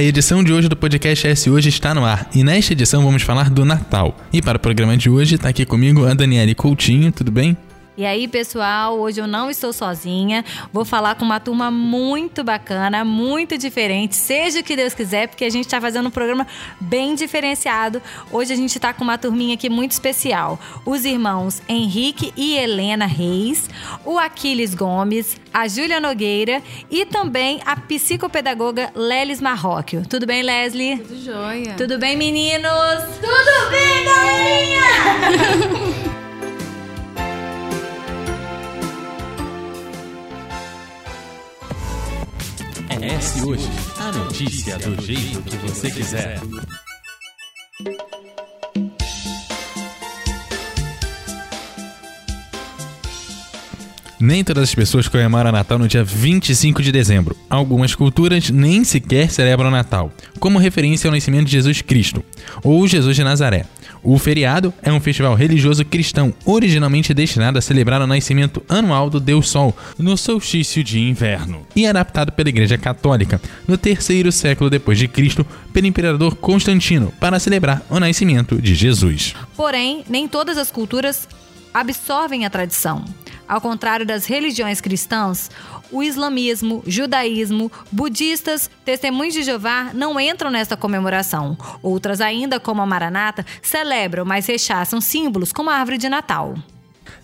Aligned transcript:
a 0.00 0.02
edição 0.02 0.42
de 0.42 0.50
hoje 0.50 0.66
do 0.66 0.74
podcast 0.74 1.26
S 1.26 1.50
Hoje 1.50 1.68
está 1.68 1.94
no 1.94 2.06
ar 2.06 2.26
e 2.34 2.42
nesta 2.42 2.72
edição 2.72 3.04
vamos 3.04 3.20
falar 3.20 3.50
do 3.50 3.66
Natal. 3.66 4.16
E 4.32 4.40
para 4.40 4.56
o 4.56 4.58
programa 4.58 4.96
de 4.96 5.10
hoje 5.10 5.34
está 5.34 5.50
aqui 5.50 5.66
comigo 5.66 6.06
a 6.06 6.14
Daniele 6.14 6.54
Coutinho, 6.54 7.12
tudo 7.12 7.30
bem? 7.30 7.54
E 8.00 8.06
aí, 8.06 8.26
pessoal, 8.26 8.98
hoje 8.98 9.20
eu 9.20 9.26
não 9.26 9.50
estou 9.50 9.74
sozinha. 9.74 10.42
Vou 10.72 10.86
falar 10.86 11.16
com 11.16 11.22
uma 11.22 11.38
turma 11.38 11.70
muito 11.70 12.42
bacana, 12.42 13.04
muito 13.04 13.58
diferente, 13.58 14.16
seja 14.16 14.60
o 14.60 14.62
que 14.62 14.74
Deus 14.74 14.94
quiser, 14.94 15.28
porque 15.28 15.44
a 15.44 15.50
gente 15.50 15.66
está 15.66 15.78
fazendo 15.78 16.06
um 16.06 16.10
programa 16.10 16.46
bem 16.80 17.14
diferenciado. 17.14 18.00
Hoje 18.32 18.54
a 18.54 18.56
gente 18.56 18.74
está 18.74 18.94
com 18.94 19.04
uma 19.04 19.18
turminha 19.18 19.52
aqui 19.52 19.68
muito 19.68 19.90
especial. 19.90 20.58
Os 20.86 21.04
irmãos 21.04 21.60
Henrique 21.68 22.32
e 22.38 22.56
Helena 22.56 23.04
Reis, 23.04 23.68
o 24.02 24.18
Aquiles 24.18 24.74
Gomes, 24.74 25.36
a 25.52 25.68
Júlia 25.68 26.00
Nogueira 26.00 26.62
e 26.90 27.04
também 27.04 27.60
a 27.66 27.76
psicopedagoga 27.76 28.90
Lelis 28.94 29.42
Marróquio. 29.42 30.04
Tudo 30.08 30.24
bem, 30.24 30.42
Leslie? 30.42 30.96
Tudo 31.00 31.22
jóia. 31.22 31.74
Tudo 31.74 31.98
bem, 31.98 32.16
meninos? 32.16 33.04
Tudo 33.20 33.70
bem, 33.70 34.04
galerinha? 34.06 34.80
S 43.02 43.42
hoje, 43.42 43.66
a 43.98 44.12
notícia 44.12 44.76
do 44.78 45.02
jeito 45.02 45.40
que 45.42 45.56
você 45.56 45.90
quiser. 45.90 46.38
Nem 54.20 54.44
todas 54.44 54.64
as 54.64 54.74
pessoas 54.74 55.08
comemoram 55.08 55.50
Natal 55.50 55.78
no 55.78 55.88
dia 55.88 56.04
25 56.04 56.82
de 56.82 56.92
dezembro. 56.92 57.34
Algumas 57.48 57.94
culturas 57.94 58.50
nem 58.50 58.84
sequer 58.84 59.30
celebram 59.30 59.70
Natal, 59.70 60.12
como 60.38 60.58
referência 60.58 61.08
ao 61.08 61.14
nascimento 61.14 61.46
de 61.46 61.52
Jesus 61.52 61.80
Cristo, 61.80 62.22
ou 62.62 62.86
Jesus 62.86 63.16
de 63.16 63.24
Nazaré. 63.24 63.64
O 64.02 64.18
feriado 64.18 64.72
é 64.82 64.92
um 64.92 65.00
festival 65.00 65.34
religioso 65.34 65.84
cristão 65.84 66.32
originalmente 66.44 67.12
destinado 67.12 67.58
a 67.58 67.62
celebrar 67.62 68.00
o 68.00 68.06
nascimento 68.06 68.62
anual 68.68 69.10
do 69.10 69.20
Deus 69.20 69.48
Sol 69.48 69.76
no 69.98 70.16
solstício 70.16 70.82
de 70.82 71.00
inverno 71.00 71.66
e 71.76 71.86
adaptado 71.86 72.32
pela 72.32 72.48
Igreja 72.48 72.78
Católica 72.78 73.40
no 73.68 73.76
terceiro 73.76 74.32
século 74.32 74.70
depois 74.70 74.98
de 74.98 75.06
Cristo 75.06 75.46
pelo 75.72 75.86
imperador 75.86 76.34
Constantino 76.36 77.12
para 77.20 77.38
celebrar 77.38 77.82
o 77.90 78.00
nascimento 78.00 78.60
de 78.60 78.74
Jesus. 78.74 79.34
Porém, 79.56 80.04
nem 80.08 80.26
todas 80.26 80.56
as 80.56 80.70
culturas 80.70 81.28
absorvem 81.72 82.44
a 82.44 82.50
tradição. 82.50 83.04
Ao 83.50 83.60
contrário 83.60 84.06
das 84.06 84.26
religiões 84.26 84.80
cristãs, 84.80 85.50
o 85.90 86.04
islamismo, 86.04 86.84
judaísmo, 86.86 87.68
budistas, 87.90 88.70
testemunhos 88.84 89.34
de 89.34 89.42
Jeová 89.42 89.90
não 89.92 90.20
entram 90.20 90.52
nesta 90.52 90.76
comemoração. 90.76 91.58
Outras 91.82 92.20
ainda, 92.20 92.60
como 92.60 92.80
a 92.80 92.86
Maranata, 92.86 93.44
celebram, 93.60 94.24
mas 94.24 94.46
rechaçam 94.46 95.00
símbolos 95.00 95.52
como 95.52 95.68
a 95.68 95.74
árvore 95.74 95.98
de 95.98 96.08
Natal. 96.08 96.54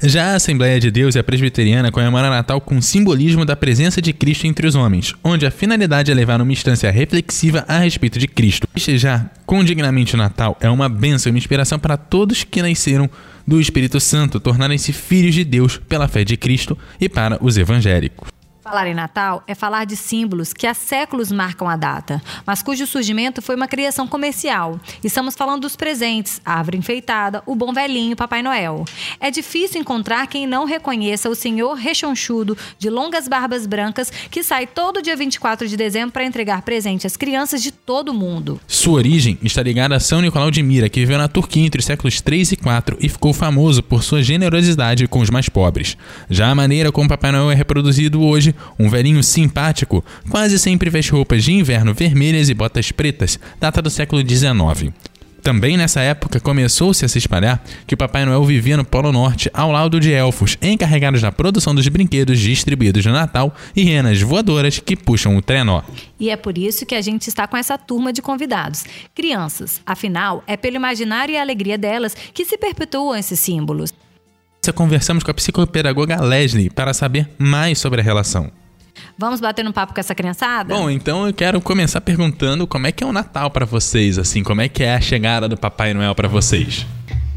Já 0.03 0.33
a 0.33 0.35
Assembleia 0.37 0.79
de 0.79 0.91
Deus 0.91 1.15
e 1.15 1.19
a 1.19 1.25
Presbiteriana 1.25 1.91
comemora 1.91 2.29
Natal 2.29 2.61
com 2.61 2.77
o 2.77 2.83
simbolismo 2.83 3.45
da 3.45 3.57
presença 3.57 4.03
de 4.03 4.13
Cristo 4.13 4.47
entre 4.47 4.67
os 4.67 4.75
homens, 4.75 5.15
onde 5.25 5.47
a 5.47 5.51
finalidade 5.51 6.11
é 6.11 6.15
levar 6.15 6.41
uma 6.41 6.53
instância 6.53 6.91
reflexiva 6.91 7.65
a 7.67 7.79
respeito 7.79 8.19
de 8.19 8.29
Cristo. 8.29 8.69
Festejar 8.73 9.33
com 9.45 9.65
dignamente 9.65 10.15
o 10.15 10.19
Natal 10.19 10.57
é 10.61 10.69
uma 10.69 10.89
bênção 10.89 11.31
e 11.31 11.33
uma 11.33 11.39
inspiração 11.39 11.79
para 11.79 11.97
todos 11.97 12.45
que 12.45 12.63
nasceram 12.63 13.09
do 13.47 13.61
Espírito 13.61 14.01
Santo 14.01 14.41
tornarem-se 14.41 14.93
filhos 14.93 15.35
de 15.35 15.45
Deus 15.45 15.79
pela 15.89 16.09
fé 16.09 16.25
de 16.25 16.37
Cristo 16.37 16.77
e 17.01 17.09
para 17.09 17.39
os 17.43 17.57
evangélicos. 17.57 18.36
Falar 18.67 18.89
em 18.89 18.95
Natal 18.95 19.45
é 19.47 19.55
falar 19.55 19.85
de 19.85 19.95
símbolos 19.95 20.53
que 20.53 20.67
há 20.67 20.75
séculos 20.75 21.31
marcam 21.31 21.69
a 21.69 21.77
data, 21.77 22.21
mas 22.45 22.63
cujo 22.65 22.85
surgimento 22.85 23.41
foi 23.41 23.55
uma 23.55 23.69
criação 23.69 24.09
comercial. 24.09 24.81
Estamos 25.05 25.37
falando 25.37 25.61
dos 25.61 25.77
presentes, 25.77 26.41
a 26.45 26.55
árvore 26.55 26.77
enfeitada, 26.77 27.45
o 27.47 27.55
bom 27.55 27.73
velhinho 27.73 28.17
Papai 28.17 28.43
Noel. 28.43 28.85
É 29.21 29.31
difícil 29.31 29.81
encontrar 29.81 30.27
quem 30.27 30.49
não 30.49 30.65
reconheça 30.65 31.31
o 31.31 31.35
senhor 31.37 31.75
rechonchudo 31.75 32.59
de 32.77 32.91
longas 32.91 33.29
barbas 33.29 33.67
brancas 33.67 34.11
que 34.11 34.43
sai 34.43 34.67
todo 34.67 35.01
dia 35.01 35.15
24 35.15 35.69
de 35.69 35.77
dezembro 35.77 36.11
para 36.11 36.25
entregar 36.25 36.63
presente 36.63 37.07
às 37.07 37.17
crianças 37.17 37.63
de 37.63 37.71
todo 37.71 38.09
o 38.09 38.15
mundo. 38.15 38.61
Sua 38.67 38.95
origem 38.95 39.39
está 39.45 39.63
ligada 39.63 39.95
a 39.95 40.01
São 40.01 40.21
Nicolau 40.21 40.51
de 40.51 40.61
Mira, 40.61 40.89
que 40.89 40.99
viveu 40.99 41.19
na 41.19 41.29
Turquia 41.29 41.65
entre 41.65 41.79
os 41.79 41.85
séculos 41.87 42.21
3 42.21 42.51
e 42.51 42.57
4 42.57 42.97
e 43.01 43.09
ficou 43.09 43.33
famoso 43.33 43.81
por 43.81 44.03
sua 44.03 44.25
generosidade 44.25 45.07
com 45.07 45.21
os 45.21 45.31
mais 45.31 45.49
pobres. 45.49 45.97
Já 46.29 46.51
a 46.51 46.55
maneira 46.55 46.91
como 46.91 47.09
Papai 47.09 47.31
Noel 47.31 47.53
é 47.53 47.55
reproduzido 47.55 48.21
hoje 48.21 48.56
um 48.79 48.89
velhinho 48.89 49.23
simpático, 49.23 50.05
quase 50.29 50.59
sempre 50.59 50.91
veste 50.91 51.13
roupas 51.13 51.45
de 51.45 51.53
inverno 51.53 51.95
vermelhas 51.95 52.49
e 52.49 52.55
botas 52.55 52.93
pretas, 52.93 53.39
data 53.61 53.81
do 53.81 53.91
século 53.91 54.23
XIX. 54.27 54.93
Também 55.47 55.77
nessa 55.77 56.01
época 56.01 56.41
começou-se 56.41 57.05
a 57.05 57.09
se 57.09 57.19
espalhar 57.19 57.63
que 57.87 57.95
o 57.95 57.97
Papai 57.97 58.25
Noel 58.25 58.43
vivia 58.43 58.77
no 58.77 58.85
Polo 58.85 59.13
Norte 59.13 59.49
ao 59.55 59.71
lado 59.71 60.01
de 60.01 60.11
elfos 60.11 60.59
encarregados 60.61 61.23
da 61.23 61.31
produção 61.31 61.73
dos 61.73 61.87
brinquedos 61.87 62.41
distribuídos 62.41 63.07
no 63.07 63.13
Natal 63.13 63.55
e 63.77 63.85
renas 63.85 64.21
voadoras 64.21 64.81
que 64.81 64.97
puxam 64.97 65.37
o 65.37 65.41
trenó. 65.41 65.83
E 66.19 66.31
é 66.31 66.37
por 66.37 66.59
isso 66.59 66.85
que 66.85 66.97
a 66.97 67.01
gente 67.01 67.29
está 67.29 67.47
com 67.47 67.57
essa 67.57 67.79
turma 67.79 68.13
de 68.13 68.21
convidados. 68.21 68.85
Crianças, 69.15 69.81
afinal, 69.87 70.43
é 70.49 70.57
pelo 70.57 70.75
imaginário 70.75 71.35
e 71.35 71.39
alegria 71.39 71.79
delas 71.79 72.17
que 72.35 72.45
se 72.45 72.59
perpetuam 72.59 73.15
esses 73.15 73.39
símbolos 73.39 73.95
conversamos 74.73 75.25
com 75.25 75.31
a 75.31 75.35
psicopedagoga 75.35 76.21
Leslie 76.21 76.71
para 76.71 76.95
saber 76.95 77.29
mais 77.39 77.79
sobre 77.79 78.01
a 78.01 78.05
relação. 78.05 78.51
Vamos 79.19 79.41
bater 79.41 79.67
um 79.67 79.73
papo 79.73 79.95
com 79.95 80.01
essa 80.01 80.15
criançada? 80.15 80.75
Bom, 80.75 80.91
então 80.91 81.27
eu 81.27 81.33
quero 81.33 81.61
começar 81.61 82.01
perguntando 82.01 82.67
como 82.67 82.87
é 82.87 82.93
que 82.93 83.03
é 83.03 83.07
o 83.07 83.13
Natal 83.13 83.51
para 83.51 83.65
vocês, 83.65 84.19
assim, 84.19 84.43
como 84.43 84.61
é 84.61 84.69
que 84.69 84.83
é 84.83 84.95
a 84.95 85.01
chegada 85.01 85.49
do 85.49 85.57
Papai 85.57 85.95
Noel 85.95 86.15
para 86.15 86.29
vocês? 86.29 86.87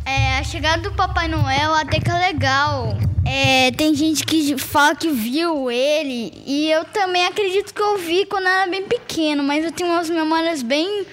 É, 0.06 0.40
a 0.40 0.44
chegada 0.44 0.82
do 0.82 0.92
Papai 0.92 1.28
Noel 1.28 1.74
até 1.74 2.00
que 2.00 2.10
é 2.10 2.20
legal. 2.20 2.98
É, 3.26 3.72
tem 3.72 3.94
gente 3.94 4.26
que 4.26 4.58
fala 4.58 4.96
que 4.96 5.10
viu 5.10 5.70
ele 5.70 6.34
e 6.46 6.72
eu 6.72 6.84
também 6.86 7.26
acredito 7.26 7.74
que 7.74 7.82
eu 7.82 7.98
vi 7.98 8.26
quando 8.26 8.46
eu 8.46 8.52
era 8.52 8.72
bem 8.72 8.84
pequeno, 8.84 9.44
mas 9.44 9.64
eu 9.64 9.72
tenho 9.72 9.92
umas 9.92 10.10
memórias 10.10 10.64
bem 10.64 11.06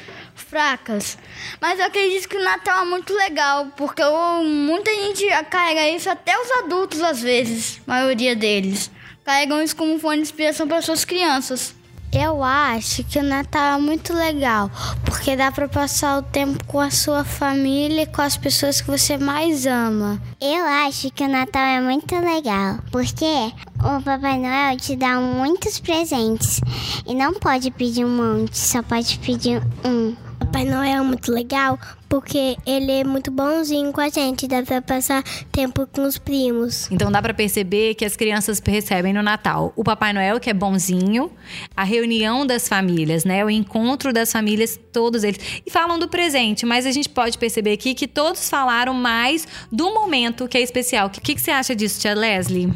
fracas. 0.48 1.18
Mas 1.60 1.78
eu 1.78 1.86
acredito 1.86 2.28
que 2.28 2.36
o 2.36 2.44
Natal 2.44 2.82
é 2.82 2.84
muito 2.84 3.12
legal, 3.12 3.66
porque 3.76 4.02
eu, 4.02 4.42
muita 4.44 4.90
gente 4.90 5.26
carrega 5.50 5.88
isso, 5.90 6.08
até 6.08 6.38
os 6.38 6.50
adultos 6.64 7.02
às 7.02 7.20
vezes, 7.20 7.80
a 7.86 7.92
maioria 7.92 8.34
deles. 8.34 8.90
Carregam 9.24 9.62
isso 9.62 9.76
como 9.76 9.98
fonte 9.98 10.16
de 10.16 10.22
inspiração 10.22 10.68
para 10.68 10.80
suas 10.82 11.04
crianças. 11.04 11.74
Eu 12.12 12.42
acho 12.42 13.04
que 13.04 13.18
o 13.18 13.22
Natal 13.22 13.78
é 13.78 13.82
muito 13.82 14.14
legal, 14.14 14.70
porque 15.04 15.36
dá 15.36 15.50
para 15.50 15.68
passar 15.68 16.18
o 16.18 16.22
tempo 16.22 16.64
com 16.64 16.80
a 16.80 16.90
sua 16.90 17.24
família 17.24 18.02
e 18.02 18.06
com 18.06 18.22
as 18.22 18.36
pessoas 18.36 18.80
que 18.80 18.86
você 18.86 19.18
mais 19.18 19.66
ama. 19.66 20.22
Eu 20.40 20.64
acho 20.64 21.10
que 21.10 21.24
o 21.24 21.28
Natal 21.28 21.62
é 21.62 21.80
muito 21.80 22.14
legal, 22.14 22.78
porque 22.90 23.52
o 23.80 24.00
Papai 24.02 24.38
Noel 24.38 24.78
te 24.78 24.96
dá 24.96 25.20
muitos 25.20 25.78
presentes 25.78 26.60
e 27.06 27.14
não 27.14 27.34
pode 27.34 27.70
pedir 27.72 28.06
um 28.06 28.16
monte, 28.16 28.56
só 28.56 28.82
pode 28.82 29.18
pedir 29.18 29.60
um. 29.84 30.16
Papai 30.46 30.64
Noel 30.64 31.02
é 31.02 31.02
muito 31.02 31.32
legal 31.32 31.78
porque 32.08 32.56
ele 32.64 32.92
é 32.92 33.04
muito 33.04 33.32
bonzinho 33.32 33.92
com 33.92 34.00
a 34.00 34.08
gente, 34.08 34.46
dá 34.46 34.62
pra 34.62 34.80
passar 34.80 35.24
tempo 35.50 35.86
com 35.88 36.02
os 36.02 36.18
primos. 36.18 36.88
Então 36.90 37.10
dá 37.10 37.20
para 37.20 37.34
perceber 37.34 37.94
que 37.94 38.04
as 38.04 38.16
crianças 38.16 38.62
recebem 38.64 39.12
no 39.12 39.22
Natal 39.22 39.72
o 39.74 39.82
Papai 39.82 40.12
Noel, 40.12 40.38
que 40.38 40.48
é 40.48 40.54
bonzinho, 40.54 41.30
a 41.76 41.82
reunião 41.82 42.46
das 42.46 42.68
famílias, 42.68 43.24
né? 43.24 43.44
O 43.44 43.50
encontro 43.50 44.12
das 44.12 44.30
famílias, 44.30 44.78
todos 44.92 45.24
eles. 45.24 45.40
E 45.66 45.70
falam 45.70 45.98
do 45.98 46.08
presente, 46.08 46.64
mas 46.64 46.86
a 46.86 46.92
gente 46.92 47.08
pode 47.08 47.36
perceber 47.36 47.72
aqui 47.72 47.92
que 47.92 48.06
todos 48.06 48.48
falaram 48.48 48.94
mais 48.94 49.46
do 49.70 49.92
momento 49.92 50.46
que 50.46 50.56
é 50.56 50.60
especial. 50.60 51.08
O 51.08 51.10
que, 51.10 51.34
que 51.34 51.40
você 51.40 51.50
acha 51.50 51.74
disso, 51.74 52.00
tia 52.00 52.14
Leslie? 52.14 52.72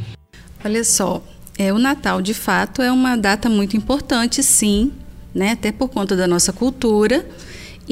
Olha 0.65 0.83
só, 0.83 1.23
é, 1.57 1.73
o 1.73 1.79
Natal, 1.79 2.21
de 2.21 2.35
fato, 2.35 2.83
é 2.83 2.91
uma 2.91 3.17
data 3.17 3.49
muito 3.49 3.77
importante, 3.77 4.43
sim, 4.43 4.93
né? 5.33 5.53
Até 5.53 5.71
por 5.71 5.89
conta 5.89 6.17
da 6.17 6.27
nossa 6.27 6.53
cultura. 6.53 7.25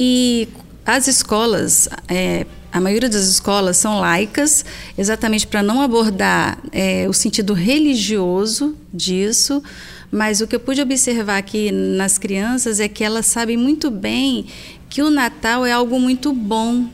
E 0.01 0.47
as 0.85 1.09
escolas, 1.09 1.89
é, 2.07 2.45
a 2.71 2.79
maioria 2.79 3.09
das 3.09 3.25
escolas 3.25 3.75
são 3.75 3.99
laicas, 3.99 4.63
exatamente 4.97 5.45
para 5.45 5.61
não 5.61 5.81
abordar 5.81 6.57
é, 6.71 7.05
o 7.09 7.11
sentido 7.11 7.53
religioso 7.53 8.77
disso. 8.93 9.61
Mas 10.09 10.39
o 10.39 10.47
que 10.47 10.55
eu 10.55 10.59
pude 10.59 10.81
observar 10.81 11.37
aqui 11.37 11.69
nas 11.69 12.17
crianças 12.17 12.79
é 12.79 12.87
que 12.87 13.03
elas 13.03 13.25
sabem 13.25 13.57
muito 13.57 13.91
bem 13.91 14.45
que 14.89 15.01
o 15.01 15.09
Natal 15.09 15.65
é 15.65 15.73
algo 15.73 15.99
muito 15.99 16.31
bom, 16.31 16.85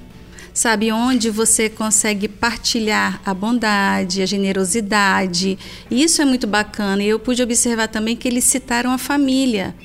sabe? 0.52 0.92
Onde 0.92 1.30
você 1.30 1.70
consegue 1.70 2.28
partilhar 2.28 3.22
a 3.24 3.36
bondade, 3.36 4.24
a 4.24 4.26
generosidade. 4.26 5.60
E 5.92 6.04
isso 6.04 6.24
é 6.24 6.26
muito 6.26 6.48
bacana. 6.48 7.04
E 7.04 7.08
eu 7.08 7.20
pude 7.20 7.44
observar 7.44 7.88
também 7.88 8.16
que 8.16 8.28
eles 8.28 8.46
citaram 8.46 8.92
a 8.92 8.98
família 8.98 9.76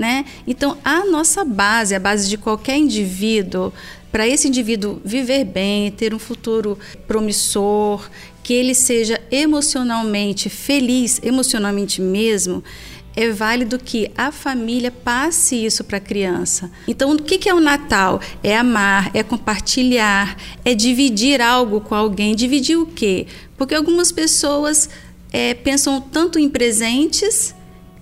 né? 0.00 0.24
Então, 0.46 0.78
a 0.82 1.04
nossa 1.04 1.44
base, 1.44 1.94
a 1.94 2.00
base 2.00 2.26
de 2.26 2.38
qualquer 2.38 2.78
indivíduo, 2.78 3.70
para 4.10 4.26
esse 4.26 4.48
indivíduo 4.48 4.98
viver 5.04 5.44
bem, 5.44 5.90
ter 5.90 6.14
um 6.14 6.18
futuro 6.18 6.78
promissor, 7.06 8.08
que 8.42 8.54
ele 8.54 8.74
seja 8.74 9.20
emocionalmente 9.30 10.48
feliz, 10.48 11.20
emocionalmente 11.22 12.00
mesmo, 12.00 12.64
é 13.14 13.28
válido 13.28 13.78
que 13.78 14.10
a 14.16 14.32
família 14.32 14.90
passe 14.90 15.66
isso 15.66 15.84
para 15.84 15.98
a 15.98 16.00
criança. 16.00 16.70
Então, 16.88 17.12
o 17.12 17.22
que 17.22 17.46
é 17.46 17.52
o 17.52 17.60
Natal? 17.60 18.20
É 18.42 18.56
amar, 18.56 19.10
é 19.12 19.22
compartilhar, 19.22 20.34
é 20.64 20.74
dividir 20.74 21.42
algo 21.42 21.82
com 21.82 21.94
alguém. 21.94 22.34
Dividir 22.34 22.78
o 22.78 22.86
quê? 22.86 23.26
Porque 23.58 23.74
algumas 23.74 24.10
pessoas 24.10 24.88
é, 25.30 25.52
pensam 25.52 26.00
tanto 26.00 26.38
em 26.38 26.48
presentes 26.48 27.54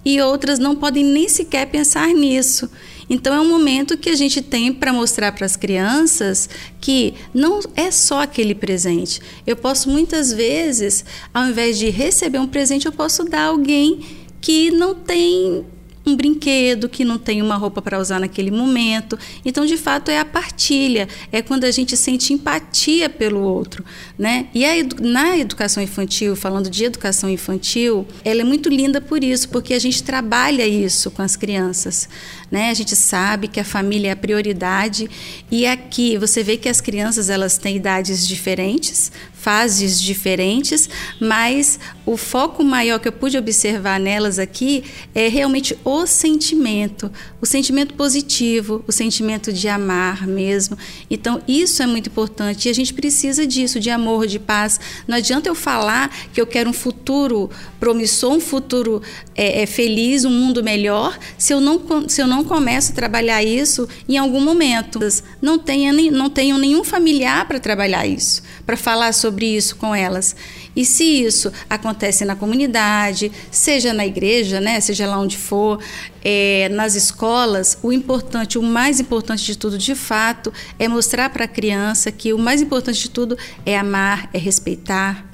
e 0.09 0.23
outras 0.23 0.59
não 0.59 0.75
podem 0.75 1.05
nem 1.05 1.29
sequer 1.29 1.67
pensar 1.67 2.09
nisso. 2.15 2.71
Então 3.11 3.35
é 3.35 3.41
um 3.43 3.49
momento 3.51 3.95
que 3.95 4.09
a 4.09 4.17
gente 4.17 4.41
tem 4.41 4.73
para 4.73 4.91
mostrar 4.91 5.33
para 5.33 5.45
as 5.45 5.55
crianças 5.55 6.49
que 6.81 7.13
não 7.35 7.61
é 7.77 7.91
só 7.91 8.23
aquele 8.23 8.55
presente. 8.55 9.21
Eu 9.47 9.55
posso 9.55 9.91
muitas 9.91 10.33
vezes, 10.33 11.05
ao 11.33 11.45
invés 11.45 11.79
de 11.79 11.91
receber 11.91 12.39
um 12.39 12.49
presente, 12.49 12.87
eu 12.87 12.93
posso 12.93 13.23
dar 13.23 13.49
alguém 13.49 14.01
que 14.41 14.71
não 14.71 14.95
tem 14.95 15.67
um 16.09 16.17
brinquedo, 16.17 16.89
que 16.89 17.05
não 17.05 17.19
tem 17.19 17.43
uma 17.43 17.57
roupa 17.57 17.83
para 17.83 17.99
usar 17.99 18.19
naquele 18.19 18.51
momento. 18.51 19.19
Então, 19.45 19.65
de 19.65 19.77
fato, 19.77 20.11
é 20.11 20.19
a 20.19 20.25
partilha, 20.25 21.09
é 21.31 21.43
quando 21.43 21.65
a 21.65 21.71
gente 21.71 21.97
sente 21.97 22.33
empatia 22.33 23.09
pelo 23.09 23.41
outro, 23.41 23.85
né? 24.19 24.49
E 24.55 24.65
a, 24.65 24.71
na 25.01 25.39
educação 25.39 25.83
infantil, 25.83 26.35
falando 26.35 26.71
de 26.71 26.85
educação 26.85 27.29
infantil, 27.29 28.07
ela 28.25 28.41
é 28.41 28.45
muito 28.45 28.69
linda 28.69 29.01
por 29.01 29.23
isso, 29.23 29.49
porque 29.49 29.75
a 29.75 29.79
gente 29.79 30.03
trabalha 30.03 30.67
isso 30.67 31.11
com 31.11 31.23
as 31.23 31.37
crianças, 31.37 32.09
né? 32.51 32.71
A 32.71 32.75
gente 32.75 32.97
sabe 32.97 33.49
que 33.49 33.61
a 33.61 33.65
família 33.65 34.09
é 34.09 34.13
a 34.13 34.17
prioridade 34.17 35.09
e 35.51 35.67
aqui 35.67 36.17
você 36.17 36.43
vê 36.43 36.57
que 36.57 36.69
as 36.69 36.81
crianças 36.81 37.29
elas 37.29 37.59
têm 37.59 37.77
idades 37.77 38.27
diferentes, 38.27 39.13
fases 39.33 40.01
diferentes, 40.01 40.89
mas 41.21 41.79
o 42.05 42.17
foco 42.17 42.65
maior 42.65 42.99
que 42.99 43.07
eu 43.07 43.13
pude 43.13 43.39
observar 43.39 44.01
nelas 44.01 44.39
aqui 44.39 44.83
é 45.15 45.29
realmente 45.29 45.79
o 45.85 46.07
sentimento, 46.07 47.11
o 47.41 47.47
sentimento 47.47 47.95
positivo, 47.95 48.85
o 48.87 48.93
sentimento 48.93 49.53
de 49.53 49.69
amar 49.69 50.27
mesmo. 50.27 50.77
Então, 51.11 51.41
isso 51.47 51.83
é 51.83 51.87
muito 51.87 52.09
importante 52.09 52.67
e 52.67 52.71
a 52.71 52.75
gente 52.75 52.93
precisa 52.93 53.47
disso, 53.47 53.79
de 53.79 53.91
amor, 53.91 54.27
de 54.27 54.39
paz. 54.39 54.81
Não 55.07 55.17
adianta 55.17 55.49
eu 55.49 55.55
falar 55.55 56.15
que 56.33 56.41
eu 56.41 56.47
quero 56.47 56.69
um 56.69 56.73
futuro 56.73 57.51
promissor, 57.81 58.33
um 58.33 58.41
futuro 58.41 59.01
é, 59.35 59.63
é, 59.63 59.67
feliz, 59.67 60.25
um 60.25 60.31
mundo 60.31 60.63
melhor, 60.63 61.19
se 61.37 61.53
eu, 61.53 61.61
não, 61.61 62.09
se 62.09 62.21
eu 62.21 62.27
não 62.27 62.45
começo 62.45 62.93
a 62.93 62.95
trabalhar 62.95 63.43
isso 63.43 63.89
em 64.09 64.19
algum 64.19 64.41
momento. 64.41 64.99
Não, 65.41 65.59
tenha, 65.59 65.93
não 65.93 66.29
tenho 66.29 66.59
nenhum 66.59 66.85
familiar 66.85 67.47
para 67.47 67.59
trabalhar 67.59 68.07
isso, 68.07 68.43
para 68.67 68.77
falar 68.77 69.13
sobre 69.13 69.39
sobre 69.39 69.47
isso 69.47 69.77
com 69.77 69.95
elas. 69.95 70.35
E 70.75 70.85
se 70.85 71.05
isso 71.05 71.53
acontece 71.69 72.25
na 72.25 72.35
comunidade, 72.35 73.31
seja 73.51 73.93
na 73.93 74.07
igreja, 74.07 74.61
né, 74.61 74.81
seja 74.81 75.07
lá 75.07 75.19
onde 75.19 75.37
for, 75.37 75.81
é, 76.25 76.69
nas 76.71 76.95
escolas, 76.95 77.79
o 77.83 77.93
importante, 77.93 78.59
o 78.59 78.63
mais 78.63 79.01
importante 79.01 79.45
de 79.45 79.57
tudo, 79.57 79.79
de 79.79 79.95
fato, 79.95 80.53
é 80.79 80.89
mostrar 80.89 81.31
para 81.31 81.45
a 81.45 81.49
criança 81.49 82.11
que 82.11 82.33
o 82.33 82.39
mais 82.39 82.61
importante 82.61 83.01
de 83.01 83.11
tudo 83.11 83.37
é 83.65 83.77
amar, 83.77 84.29
é 84.33 84.39
respeitar. 84.39 85.28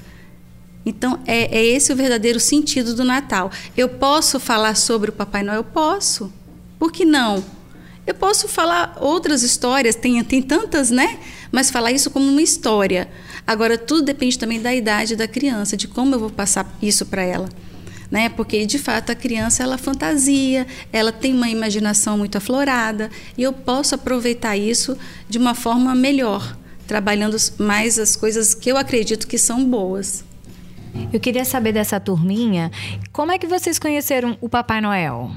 Então, 0.85 1.19
é, 1.25 1.57
é 1.57 1.65
esse 1.65 1.91
o 1.91 1.95
verdadeiro 1.95 2.39
sentido 2.39 2.93
do 2.93 3.03
Natal. 3.03 3.51
Eu 3.75 3.89
posso 3.89 4.39
falar 4.39 4.75
sobre 4.75 5.09
o 5.09 5.13
Papai 5.13 5.41
Noel? 5.41 5.63
Posso. 5.63 6.31
Por 6.77 6.91
que 6.91 7.03
não? 7.03 7.43
Eu 8.05 8.13
posso 8.13 8.47
falar 8.47 8.95
outras 9.01 9.41
histórias, 9.41 9.95
tem, 9.95 10.23
tem 10.23 10.41
tantas, 10.41 10.91
né? 10.91 11.17
Mas 11.51 11.71
falar 11.71 11.91
isso 11.91 12.11
como 12.11 12.27
uma 12.27 12.41
história. 12.41 13.09
Agora, 13.47 13.77
tudo 13.77 14.03
depende 14.03 14.37
também 14.37 14.61
da 14.61 14.73
idade 14.75 15.15
da 15.15 15.27
criança, 15.27 15.77
de 15.77 15.87
como 15.87 16.13
eu 16.13 16.19
vou 16.19 16.29
passar 16.29 16.67
isso 16.81 17.05
para 17.05 17.23
ela. 17.23 17.49
Né? 18.11 18.29
Porque 18.29 18.63
de 18.67 18.77
fato 18.77 19.11
a 19.11 19.15
criança 19.15 19.63
ela 19.63 19.77
fantasia, 19.77 20.67
ela 20.91 21.11
tem 21.11 21.33
uma 21.33 21.49
imaginação 21.49 22.17
muito 22.19 22.37
aflorada 22.37 23.09
e 23.35 23.41
eu 23.41 23.51
posso 23.51 23.95
aproveitar 23.95 24.55
isso 24.55 24.95
de 25.27 25.39
uma 25.39 25.55
forma 25.55 25.95
melhor, 25.95 26.55
trabalhando 26.85 27.35
mais 27.57 27.97
as 27.97 28.15
coisas 28.15 28.53
que 28.53 28.71
eu 28.71 28.77
acredito 28.77 29.27
que 29.27 29.39
são 29.39 29.65
boas. 29.65 30.24
Eu 31.11 31.19
queria 31.19 31.45
saber 31.45 31.71
dessa 31.71 31.99
turminha, 31.99 32.71
como 33.11 33.31
é 33.31 33.37
que 33.37 33.47
vocês 33.47 33.79
conheceram 33.79 34.37
o 34.41 34.49
Papai 34.49 34.81
Noel? 34.81 35.31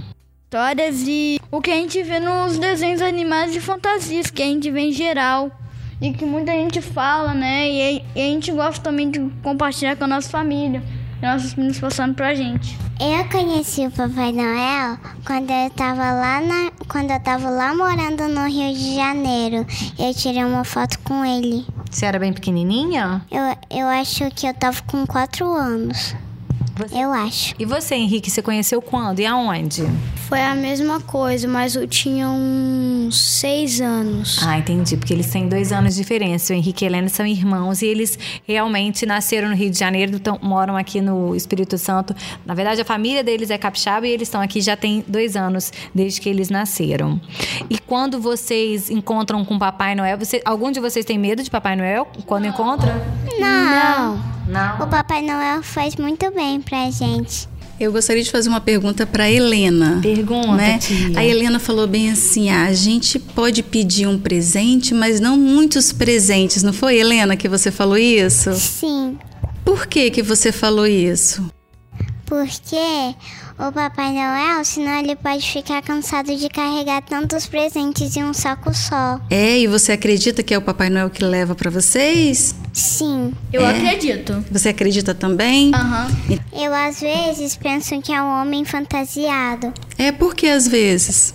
Histórias 0.44 1.04
e 1.06 1.38
o 1.50 1.60
que 1.60 1.70
a 1.70 1.74
gente 1.74 2.02
vê 2.02 2.18
nos 2.18 2.58
desenhos 2.58 3.02
animados 3.02 3.52
de 3.52 3.60
fantasias, 3.60 4.30
que 4.30 4.42
a 4.42 4.46
gente 4.46 4.70
vê 4.70 4.80
em 4.80 4.92
geral 4.92 5.50
e 6.00 6.12
que 6.12 6.24
muita 6.24 6.52
gente 6.52 6.80
fala, 6.80 7.34
né? 7.34 7.68
E, 7.68 8.02
e 8.14 8.20
a 8.20 8.24
gente 8.24 8.50
gosta 8.52 8.82
também 8.82 9.10
de 9.10 9.20
compartilhar 9.42 9.96
com 9.96 10.04
a 10.04 10.08
nossa 10.08 10.30
família, 10.30 10.82
nossos 11.22 11.54
meninos 11.54 11.78
passando 11.78 12.14
pra 12.14 12.34
gente. 12.34 12.78
Eu 13.00 13.28
conheci 13.28 13.86
o 13.86 13.90
Papai 13.90 14.32
Noel 14.32 14.98
quando 15.24 15.50
eu 15.50 15.70
tava 15.70 16.12
lá 16.12 16.40
na, 16.40 16.70
quando 16.88 17.10
eu 17.10 17.20
tava 17.20 17.48
lá 17.48 17.74
morando 17.74 18.28
no 18.28 18.46
Rio 18.48 18.74
de 18.74 18.96
Janeiro. 18.96 19.66
Eu 19.98 20.14
tirei 20.14 20.44
uma 20.44 20.64
foto 20.64 20.98
com 21.00 21.24
ele. 21.24 21.64
Você 21.90 22.06
era 22.06 22.18
bem 22.18 22.32
pequenininha? 22.32 23.22
Eu, 23.30 23.78
eu 23.78 23.86
acho 23.86 24.30
que 24.30 24.46
eu 24.46 24.54
tava 24.54 24.80
com 24.82 25.06
quatro 25.06 25.46
anos. 25.46 26.14
Você... 26.78 26.96
Eu 26.96 27.12
acho. 27.12 27.54
E 27.58 27.64
você, 27.64 27.96
Henrique, 27.96 28.30
você 28.30 28.40
conheceu 28.40 28.80
quando 28.80 29.18
e 29.18 29.26
aonde? 29.26 29.84
Foi 30.28 30.40
a 30.40 30.54
mesma 30.54 31.00
coisa, 31.00 31.48
mas 31.48 31.74
eu 31.74 31.88
tinha 31.88 32.28
uns 32.28 33.16
seis 33.16 33.80
anos. 33.80 34.38
Ah, 34.42 34.58
entendi. 34.58 34.96
Porque 34.96 35.12
eles 35.12 35.26
têm 35.26 35.48
dois 35.48 35.72
anos 35.72 35.94
de 35.94 36.02
diferença. 36.02 36.52
O 36.52 36.56
Henrique 36.56 36.84
e 36.84 36.86
a 36.86 36.90
Helena 36.90 37.08
são 37.08 37.26
irmãos 37.26 37.82
e 37.82 37.86
eles 37.86 38.16
realmente 38.46 39.04
nasceram 39.04 39.48
no 39.48 39.56
Rio 39.56 39.70
de 39.70 39.78
Janeiro, 39.78 40.14
então 40.14 40.38
moram 40.40 40.76
aqui 40.76 41.00
no 41.00 41.34
Espírito 41.34 41.76
Santo. 41.76 42.14
Na 42.46 42.54
verdade, 42.54 42.80
a 42.80 42.84
família 42.84 43.24
deles 43.24 43.50
é 43.50 43.58
capixaba 43.58 44.06
e 44.06 44.10
eles 44.10 44.28
estão 44.28 44.40
aqui 44.40 44.60
já 44.60 44.76
tem 44.76 45.04
dois 45.08 45.34
anos 45.34 45.72
desde 45.92 46.20
que 46.20 46.28
eles 46.28 46.48
nasceram. 46.48 47.20
E 47.68 47.76
quando 47.78 48.20
vocês 48.20 48.88
encontram 48.88 49.44
com 49.44 49.58
Papai 49.58 49.96
Noel, 49.96 50.16
você, 50.16 50.40
algum 50.44 50.70
de 50.70 50.78
vocês 50.78 51.04
tem 51.04 51.18
medo 51.18 51.42
de 51.42 51.50
Papai 51.50 51.74
Noel 51.74 52.06
quando 52.24 52.46
encontra? 52.46 52.94
Não. 53.38 54.16
Não. 54.16 54.37
Não. 54.48 54.84
O 54.84 54.86
Papai 54.88 55.22
Noel 55.22 55.62
faz 55.62 55.94
muito 55.96 56.30
bem 56.32 56.60
pra 56.60 56.90
gente. 56.90 57.46
Eu 57.78 57.92
gostaria 57.92 58.22
de 58.22 58.30
fazer 58.30 58.48
uma 58.48 58.60
pergunta 58.60 59.06
para 59.06 59.30
Helena. 59.30 60.00
Pergunta, 60.02 60.56
né? 60.56 60.80
A 61.14 61.24
Helena 61.24 61.60
falou 61.60 61.86
bem 61.86 62.10
assim: 62.10 62.50
ah, 62.50 62.64
a 62.64 62.72
gente 62.72 63.18
pode 63.18 63.62
pedir 63.62 64.08
um 64.08 64.18
presente, 64.18 64.92
mas 64.92 65.20
não 65.20 65.36
muitos 65.36 65.92
presentes. 65.92 66.62
Não 66.62 66.72
foi, 66.72 66.98
Helena, 66.98 67.36
que 67.36 67.48
você 67.48 67.70
falou 67.70 67.96
isso? 67.96 68.52
Sim. 68.54 69.16
Por 69.64 69.86
que 69.86 70.10
que 70.10 70.22
você 70.22 70.50
falou 70.50 70.86
isso? 70.86 71.48
Porque 72.28 73.16
o 73.58 73.72
Papai 73.72 74.12
Noel, 74.12 74.62
senão 74.62 75.00
ele 75.00 75.16
pode 75.16 75.50
ficar 75.50 75.80
cansado 75.80 76.36
de 76.36 76.48
carregar 76.50 77.00
tantos 77.02 77.46
presentes 77.46 78.14
em 78.16 78.24
um 78.24 78.34
saco 78.34 78.74
só. 78.74 79.18
É, 79.30 79.58
e 79.58 79.66
você 79.66 79.92
acredita 79.92 80.42
que 80.42 80.52
é 80.52 80.58
o 80.58 80.62
Papai 80.62 80.90
Noel 80.90 81.08
que 81.08 81.24
leva 81.24 81.54
para 81.54 81.70
vocês? 81.70 82.54
Sim. 82.72 83.32
Eu 83.50 83.62
é. 83.62 83.70
acredito. 83.70 84.44
Você 84.50 84.68
acredita 84.68 85.14
também? 85.14 85.72
Aham. 85.74 86.06
Uhum. 86.28 86.38
Eu 86.52 86.74
às 86.74 87.00
vezes 87.00 87.56
penso 87.56 87.98
que 88.02 88.12
é 88.12 88.22
um 88.22 88.42
homem 88.42 88.62
fantasiado. 88.64 89.72
É 89.96 90.12
porque 90.12 90.46
às 90.48 90.68
vezes. 90.68 91.34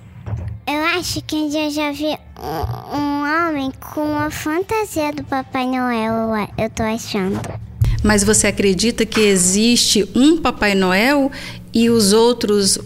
Eu 0.67 0.81
acho 0.97 1.21
que 1.23 1.35
um 1.35 1.49
dia 1.49 1.65
eu 1.65 1.71
já 1.71 1.91
vi 1.91 2.17
um, 2.39 2.97
um 2.97 3.47
homem 3.47 3.71
com 3.93 4.15
a 4.17 4.29
fantasia 4.29 5.11
do 5.11 5.23
Papai 5.23 5.65
Noel, 5.65 6.47
eu 6.57 6.69
tô 6.69 6.83
achando. 6.83 7.41
Mas 8.03 8.23
você 8.23 8.47
acredita 8.47 9.05
que 9.05 9.21
existe 9.21 10.07
um 10.13 10.37
Papai 10.37 10.75
Noel 10.75 11.31
e 11.73 11.89
os 11.89 12.11
outros, 12.11 12.77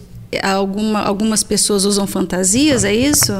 alguma, 0.44 1.02
algumas 1.02 1.44
pessoas 1.44 1.86
usam 1.86 2.06
fantasias, 2.06 2.84
é 2.84 2.94
isso? 2.94 3.34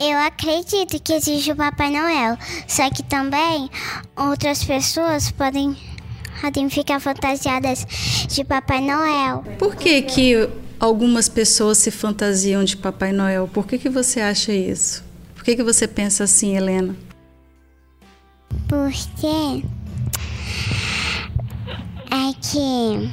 Eu 0.00 0.16
acredito 0.16 0.98
que 0.98 1.12
existe 1.12 1.52
o 1.52 1.56
Papai 1.56 1.90
Noel, 1.90 2.38
só 2.66 2.88
que 2.88 3.02
também 3.02 3.68
outras 4.16 4.64
pessoas 4.64 5.30
podem, 5.30 5.76
podem 6.40 6.70
ficar 6.70 6.98
fantasiadas 7.00 7.86
de 8.26 8.42
Papai 8.42 8.80
Noel. 8.80 9.44
Por 9.58 9.76
que 9.76 10.00
que 10.00 10.48
algumas 10.80 11.28
pessoas 11.28 11.76
se 11.76 11.90
fantasiam 11.90 12.64
de 12.64 12.78
Papai 12.78 13.12
Noel? 13.12 13.46
Por 13.46 13.66
que 13.66 13.76
que 13.76 13.90
você 13.90 14.20
acha 14.20 14.52
isso? 14.52 15.04
Por 15.34 15.44
que 15.44 15.54
que 15.54 15.62
você 15.62 15.86
pensa 15.86 16.24
assim, 16.24 16.56
Helena? 16.56 16.96
Porque 18.66 19.62
é 22.10 22.32
que 22.40 23.10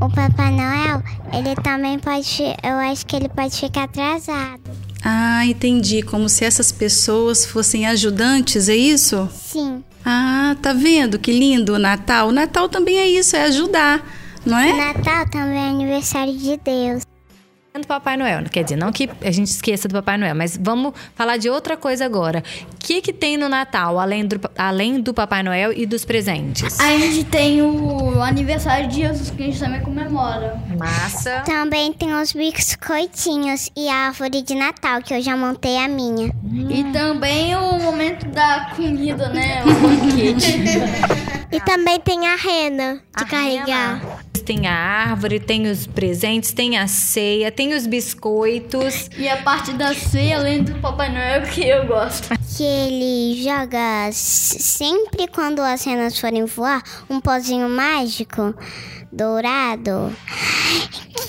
o 0.00 0.08
Papai 0.10 0.50
Noel, 0.52 1.02
ele 1.32 1.54
também 1.62 1.98
pode, 1.98 2.42
eu 2.62 2.76
acho 2.90 3.06
que 3.06 3.16
ele 3.16 3.28
pode 3.28 3.56
ficar 3.56 3.84
atrasado. 3.84 4.62
Ah, 5.04 5.46
entendi. 5.46 6.02
Como 6.02 6.28
se 6.28 6.44
essas 6.44 6.72
pessoas 6.72 7.46
fossem 7.46 7.86
ajudantes, 7.86 8.68
é 8.68 8.76
isso? 8.76 9.28
Sim. 9.32 9.82
Ah, 10.04 10.56
tá 10.60 10.72
vendo 10.72 11.18
que 11.18 11.32
lindo 11.32 11.74
o 11.74 11.78
Natal? 11.78 12.28
O 12.28 12.32
Natal 12.32 12.68
também 12.68 12.98
é 12.98 13.08
isso, 13.08 13.36
é 13.36 13.44
ajudar, 13.44 14.04
não 14.44 14.58
é? 14.58 14.72
O 14.72 14.76
Natal 14.76 15.28
também 15.30 15.58
é 15.58 15.68
aniversário 15.70 16.36
de 16.36 16.56
Deus. 16.56 17.07
Do 17.80 17.86
Papai 17.86 18.16
Noel. 18.16 18.44
Quer 18.50 18.62
dizer, 18.64 18.76
não 18.76 18.92
que 18.92 19.08
a 19.22 19.30
gente 19.30 19.48
esqueça 19.48 19.88
do 19.88 19.92
Papai 19.94 20.16
Noel, 20.16 20.34
mas 20.34 20.58
vamos 20.60 20.92
falar 21.14 21.36
de 21.36 21.48
outra 21.50 21.76
coisa 21.76 22.04
agora. 22.04 22.42
O 22.72 22.76
que, 22.78 23.00
que 23.00 23.12
tem 23.12 23.36
no 23.36 23.48
Natal, 23.48 23.98
além 23.98 24.26
do, 24.26 24.40
além 24.56 25.00
do 25.00 25.12
Papai 25.14 25.42
Noel 25.42 25.72
e 25.72 25.86
dos 25.86 26.04
presentes? 26.04 26.78
A 26.80 26.90
gente 26.96 27.24
tem 27.24 27.62
o 27.62 28.20
aniversário 28.22 28.88
de 28.88 28.96
Jesus, 29.00 29.30
que 29.30 29.42
a 29.42 29.46
gente 29.46 29.58
também 29.58 29.80
comemora. 29.80 30.60
Massa. 30.78 31.40
Também 31.46 31.92
tem 31.92 32.12
os 32.14 32.32
biscoitinhos 32.32 33.70
e 33.76 33.88
a 33.88 33.94
árvore 34.08 34.42
de 34.42 34.54
Natal, 34.54 35.02
que 35.02 35.14
eu 35.14 35.20
já 35.22 35.36
montei 35.36 35.76
a 35.78 35.88
minha. 35.88 36.32
E 36.70 36.84
também 36.92 37.54
o 37.56 37.78
momento 37.78 38.26
da 38.28 38.72
comida, 38.76 39.28
né? 39.30 39.62
O 39.64 39.72
banquete. 39.80 40.58
E 41.50 41.60
também 41.60 41.98
tem 42.00 42.26
a 42.26 42.36
rena 42.36 42.94
de 43.16 43.24
A 43.24 43.26
carregar. 43.26 43.98
rena. 43.98 44.17
Tem 44.40 44.66
a 44.66 44.74
árvore, 44.74 45.40
tem 45.40 45.66
os 45.66 45.86
presentes, 45.86 46.52
tem 46.52 46.78
a 46.78 46.86
ceia, 46.86 47.50
tem 47.50 47.74
os 47.74 47.86
biscoitos. 47.86 49.10
e 49.16 49.28
a 49.28 49.42
parte 49.42 49.72
da 49.72 49.94
ceia, 49.94 50.38
além 50.38 50.62
do 50.62 50.74
Papai 50.80 51.12
Noel, 51.12 51.42
que 51.42 51.62
eu 51.62 51.86
gosto. 51.86 52.28
Que 52.56 52.64
ele 52.64 53.42
joga 53.42 54.10
sempre 54.12 55.28
quando 55.28 55.60
as 55.60 55.84
renas 55.84 56.18
forem 56.18 56.44
voar 56.44 56.82
um 57.08 57.20
pozinho 57.20 57.68
mágico 57.68 58.54
dourado 59.12 60.12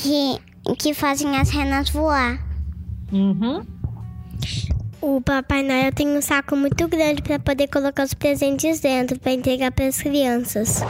que, 0.01 0.75
que 0.75 0.93
fazem 0.93 1.37
as 1.37 1.49
renas 1.49 1.89
voar. 1.89 2.39
Uhum. 3.11 3.65
O 5.01 5.21
Papai 5.21 5.63
Noel 5.63 5.91
tem 5.93 6.07
um 6.07 6.21
saco 6.21 6.55
muito 6.55 6.87
grande 6.87 7.21
para 7.21 7.39
poder 7.39 7.67
colocar 7.67 8.03
os 8.03 8.13
presentes 8.13 8.79
dentro 8.79 9.19
para 9.19 9.31
entregar 9.31 9.71
para 9.71 9.87
as 9.87 10.01
crianças. 10.01 10.81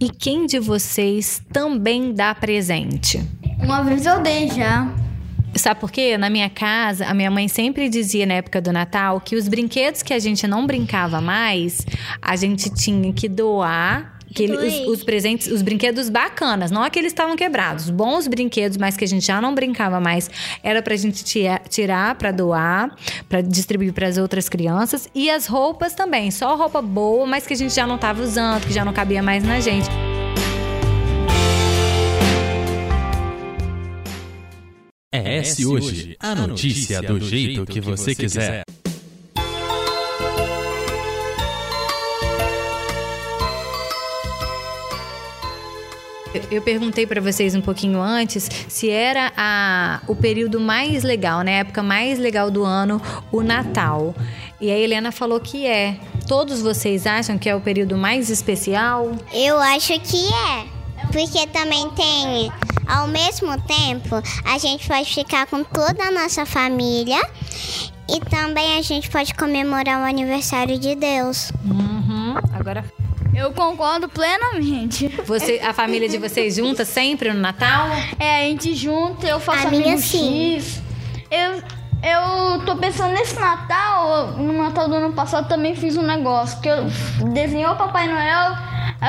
E 0.00 0.08
quem 0.08 0.46
de 0.46 0.58
vocês 0.58 1.42
também 1.52 2.14
dá 2.14 2.34
presente? 2.34 3.22
Uma 3.62 3.82
vez 3.82 4.06
eu 4.06 4.22
dei 4.22 4.48
já. 4.48 4.90
Sabe 5.54 5.78
por 5.78 5.90
quê? 5.90 6.16
Na 6.16 6.30
minha 6.30 6.48
casa, 6.48 7.04
a 7.04 7.12
minha 7.12 7.30
mãe 7.30 7.48
sempre 7.48 7.86
dizia 7.90 8.24
na 8.24 8.32
época 8.34 8.62
do 8.62 8.72
Natal 8.72 9.20
que 9.20 9.36
os 9.36 9.46
brinquedos 9.46 10.02
que 10.02 10.14
a 10.14 10.18
gente 10.18 10.46
não 10.46 10.66
brincava 10.66 11.20
mais, 11.20 11.84
a 12.22 12.34
gente 12.34 12.70
tinha 12.70 13.12
que 13.12 13.28
doar. 13.28 14.18
Que 14.34 14.44
ele- 14.44 14.52
os, 14.56 14.60
Doei. 14.60 14.86
os 14.86 15.02
presentes, 15.04 15.48
os 15.48 15.60
brinquedos 15.60 16.08
bacanas, 16.08 16.70
não 16.70 16.82
aqueles 16.84 17.12
que 17.12 17.18
estavam 17.20 17.34
quebrados, 17.36 17.90
bons 17.90 18.28
brinquedos, 18.28 18.76
mas 18.78 18.96
que 18.96 19.04
a 19.04 19.08
gente 19.08 19.26
já 19.26 19.40
não 19.40 19.54
brincava 19.54 19.98
mais, 20.00 20.30
era 20.62 20.80
pra 20.80 20.94
gente 20.94 21.24
tia- 21.24 21.60
tirar 21.68 22.14
pra 22.14 22.30
doar, 22.30 22.94
pra 23.28 23.40
distribuir 23.40 23.92
pras 23.92 24.18
outras 24.18 24.48
crianças 24.48 25.08
e 25.14 25.28
as 25.28 25.46
roupas 25.46 25.94
também, 25.94 26.30
só 26.30 26.54
roupa 26.56 26.80
boa, 26.80 27.26
mas 27.26 27.44
que 27.46 27.54
a 27.54 27.56
gente 27.56 27.74
já 27.74 27.86
não 27.86 27.98
tava 27.98 28.22
usando, 28.22 28.64
que 28.66 28.72
já 28.72 28.84
não 28.84 28.92
cabia 28.92 29.22
mais 29.22 29.42
na 29.42 29.58
gente. 29.58 29.88
É 35.12 35.38
esse 35.38 35.66
hoje, 35.66 36.16
a 36.20 36.34
notícia 36.36 37.02
do 37.02 37.18
jeito 37.20 37.66
que 37.66 37.80
você 37.80 38.14
quiser. 38.14 38.62
Eu- 46.50 46.62
perguntei 46.62 47.06
pra 47.06 47.20
vocês 47.20 47.54
um 47.54 47.60
pouquinho 47.60 48.00
antes 48.00 48.48
se 48.68 48.88
era 48.88 49.32
a, 49.36 50.00
o 50.06 50.14
período 50.14 50.60
mais 50.60 51.02
legal, 51.02 51.40
né? 51.42 51.56
A 51.56 51.58
época 51.60 51.82
mais 51.82 52.18
legal 52.18 52.50
do 52.50 52.64
ano, 52.64 53.00
o 53.32 53.42
Natal. 53.42 54.14
E 54.60 54.70
a 54.70 54.76
Helena 54.78 55.10
falou 55.10 55.40
que 55.40 55.66
é. 55.66 55.96
Todos 56.28 56.60
vocês 56.62 57.06
acham 57.06 57.36
que 57.38 57.48
é 57.48 57.56
o 57.56 57.60
período 57.60 57.96
mais 57.96 58.30
especial? 58.30 59.12
Eu 59.32 59.58
acho 59.58 59.98
que 60.00 60.26
é. 60.32 60.66
Porque 61.10 61.46
também 61.48 61.90
tem, 61.90 62.52
ao 62.86 63.08
mesmo 63.08 63.60
tempo, 63.62 64.22
a 64.44 64.58
gente 64.58 64.86
pode 64.86 65.12
ficar 65.12 65.46
com 65.46 65.64
toda 65.64 66.04
a 66.04 66.10
nossa 66.10 66.44
família 66.46 67.20
e 68.08 68.20
também 68.28 68.78
a 68.78 68.82
gente 68.82 69.08
pode 69.10 69.34
comemorar 69.34 70.00
o 70.00 70.04
aniversário 70.04 70.78
de 70.78 70.94
Deus. 70.94 71.50
Uhum. 71.64 72.34
Agora, 72.52 72.84
Eu 73.34 73.52
concordo 73.52 74.08
plenamente. 74.08 75.08
você, 75.26 75.60
a 75.64 75.72
família 75.72 76.08
de 76.08 76.18
vocês 76.18 76.56
junta 76.56 76.84
sempre 76.84 77.32
no 77.32 77.40
Natal? 77.40 77.88
É, 78.18 78.40
a 78.40 78.42
gente 78.44 78.74
junta, 78.74 79.26
eu 79.26 79.38
faço 79.40 79.68
A 79.68 79.70
minha, 79.70 79.96
sim. 79.98 80.56
X. 80.58 80.82
Eu, 81.30 81.62
eu 82.02 82.64
tô 82.66 82.76
pensando 82.76 83.12
nesse 83.12 83.38
Natal, 83.38 84.32
no 84.32 84.52
Natal 84.62 84.88
do 84.88 84.96
ano 84.96 85.12
passado 85.12 85.48
também 85.48 85.76
fiz 85.76 85.96
um 85.96 86.02
negócio, 86.02 86.60
que 86.60 86.68
eu 86.68 86.84
desenhei 87.32 87.66
o 87.66 87.76
Papai 87.76 88.08
Noel, 88.08 88.56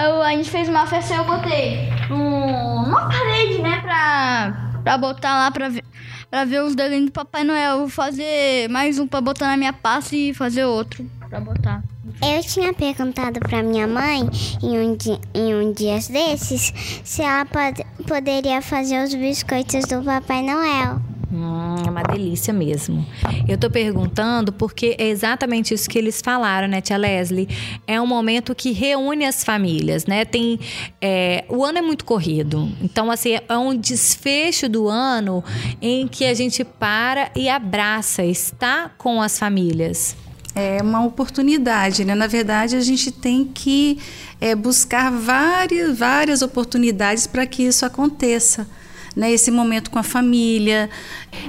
eu- 0.06 0.22
a 0.22 0.30
gente 0.32 0.50
fez 0.50 0.70
uma 0.70 0.86
festa 0.86 1.13
e 1.13 1.18
eu 1.18 1.24
botei 1.24 1.90
um, 2.12 2.86
uma 2.86 3.10
parede, 3.10 3.60
né, 3.60 3.80
pra, 3.82 4.72
pra 4.84 4.98
botar 5.00 5.34
lá 5.46 5.51
pra 5.51 5.68
ver, 5.70 5.84
pra 6.30 6.46
ver 6.46 6.62
os 6.62 6.75
desenhos 6.75 7.06
do 7.08 7.12
Papai 7.12 7.44
Noel. 7.44 7.80
Vou 7.80 7.90
fazer 7.90 8.70
mais 8.70 9.00
um 9.00 9.08
pra 9.08 9.20
botar 9.20 9.48
na 9.48 9.58
minha 9.58 9.74
pasta 9.74 10.16
e 10.16 10.32
fazer 10.34 10.66
outro 10.66 11.10
pra 11.28 11.40
botar. 11.40 11.82
Eu 12.24 12.42
tinha 12.44 12.72
perguntado 12.72 13.40
pra 13.40 13.63
minha 13.63 13.88
mãe 13.88 14.22
em 14.62 14.80
um, 14.80 14.96
di 14.96 15.20
em 15.34 15.56
um 15.56 15.74
dias 15.74 16.08
desses 16.08 16.72
se 17.04 17.24
ela 17.24 17.46
pod 17.46 17.84
poderia 18.08 18.62
fazer 18.62 19.04
os 19.04 19.13
biscoitos 19.13 19.86
do 19.86 20.04
Papai 20.04 20.44
Noel. 20.44 21.01
Hum, 21.34 21.78
é 21.88 21.90
uma 21.90 22.04
delícia 22.04 22.54
mesmo. 22.54 23.06
Eu 23.48 23.58
tô 23.58 23.70
perguntando 23.70 24.51
porque 24.51 24.96
é 25.00 25.08
exatamente 25.08 25.74
isso 25.74 25.90
que 25.90 25.98
eles 25.98 26.22
falaram, 26.22 26.68
né, 26.68 26.82
tia 26.82 26.98
Leslie? 26.98 27.48
É 27.88 28.00
um 28.01 28.06
momento 28.06 28.54
que 28.54 28.72
reúne 28.72 29.25
as 29.25 29.44
famílias, 29.44 30.06
né? 30.06 30.25
Tem, 30.25 30.60
é, 31.01 31.46
o 31.48 31.63
ano 31.63 31.78
é 31.78 31.82
muito 31.82 32.04
corrido. 32.04 32.70
Então, 32.82 33.10
assim, 33.10 33.40
é 33.48 33.58
um 33.58 33.75
desfecho 33.75 34.68
do 34.68 34.90
ano 34.90 35.42
em 35.82 36.06
que 36.08 36.25
a 36.25 36.34
gente 36.34 36.66
para 36.66 37.32
e 37.36 37.48
abraça, 37.48 38.24
está 38.24 38.92
com 38.98 39.22
as 39.22 39.40
famílias. 39.40 40.18
É 40.53 40.81
uma 40.81 41.05
oportunidade, 41.05 42.03
né? 42.03 42.13
Na 42.13 42.27
verdade, 42.27 42.75
a 42.75 42.81
gente 42.81 43.10
tem 43.10 43.46
que 43.46 43.98
é, 44.39 44.53
buscar 44.53 45.10
várias, 45.10 45.98
várias 45.98 46.41
oportunidades 46.41 47.25
para 47.25 47.46
que 47.46 47.63
isso 47.63 47.86
aconteça. 47.86 48.67
Né? 49.15 49.31
Esse 49.31 49.50
momento 49.50 49.89
com 49.89 50.00
a 50.00 50.03
família. 50.03 50.89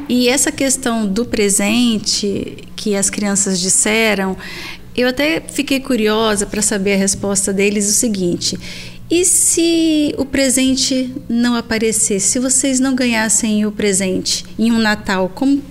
E 0.08 0.28
essa 0.28 0.52
questão 0.52 1.06
do 1.06 1.24
presente 1.24 2.58
que 2.76 2.94
as 2.94 3.10
crianças 3.10 3.60
disseram, 3.60 4.36
eu 4.96 5.08
até 5.08 5.40
fiquei 5.40 5.80
curiosa 5.80 6.46
para 6.46 6.62
saber 6.62 6.94
a 6.94 6.98
resposta 6.98 7.52
deles 7.52 7.88
o 7.88 7.92
seguinte. 7.92 8.58
E 9.10 9.24
se 9.24 10.14
o 10.16 10.24
presente 10.24 11.14
não 11.28 11.54
aparecesse? 11.54 12.28
Se 12.28 12.38
vocês 12.38 12.80
não 12.80 12.94
ganhassem 12.94 13.66
o 13.66 13.70
presente 13.70 14.44
em 14.58 14.72
um 14.72 14.78
Natal, 14.78 15.30
como, 15.34 15.62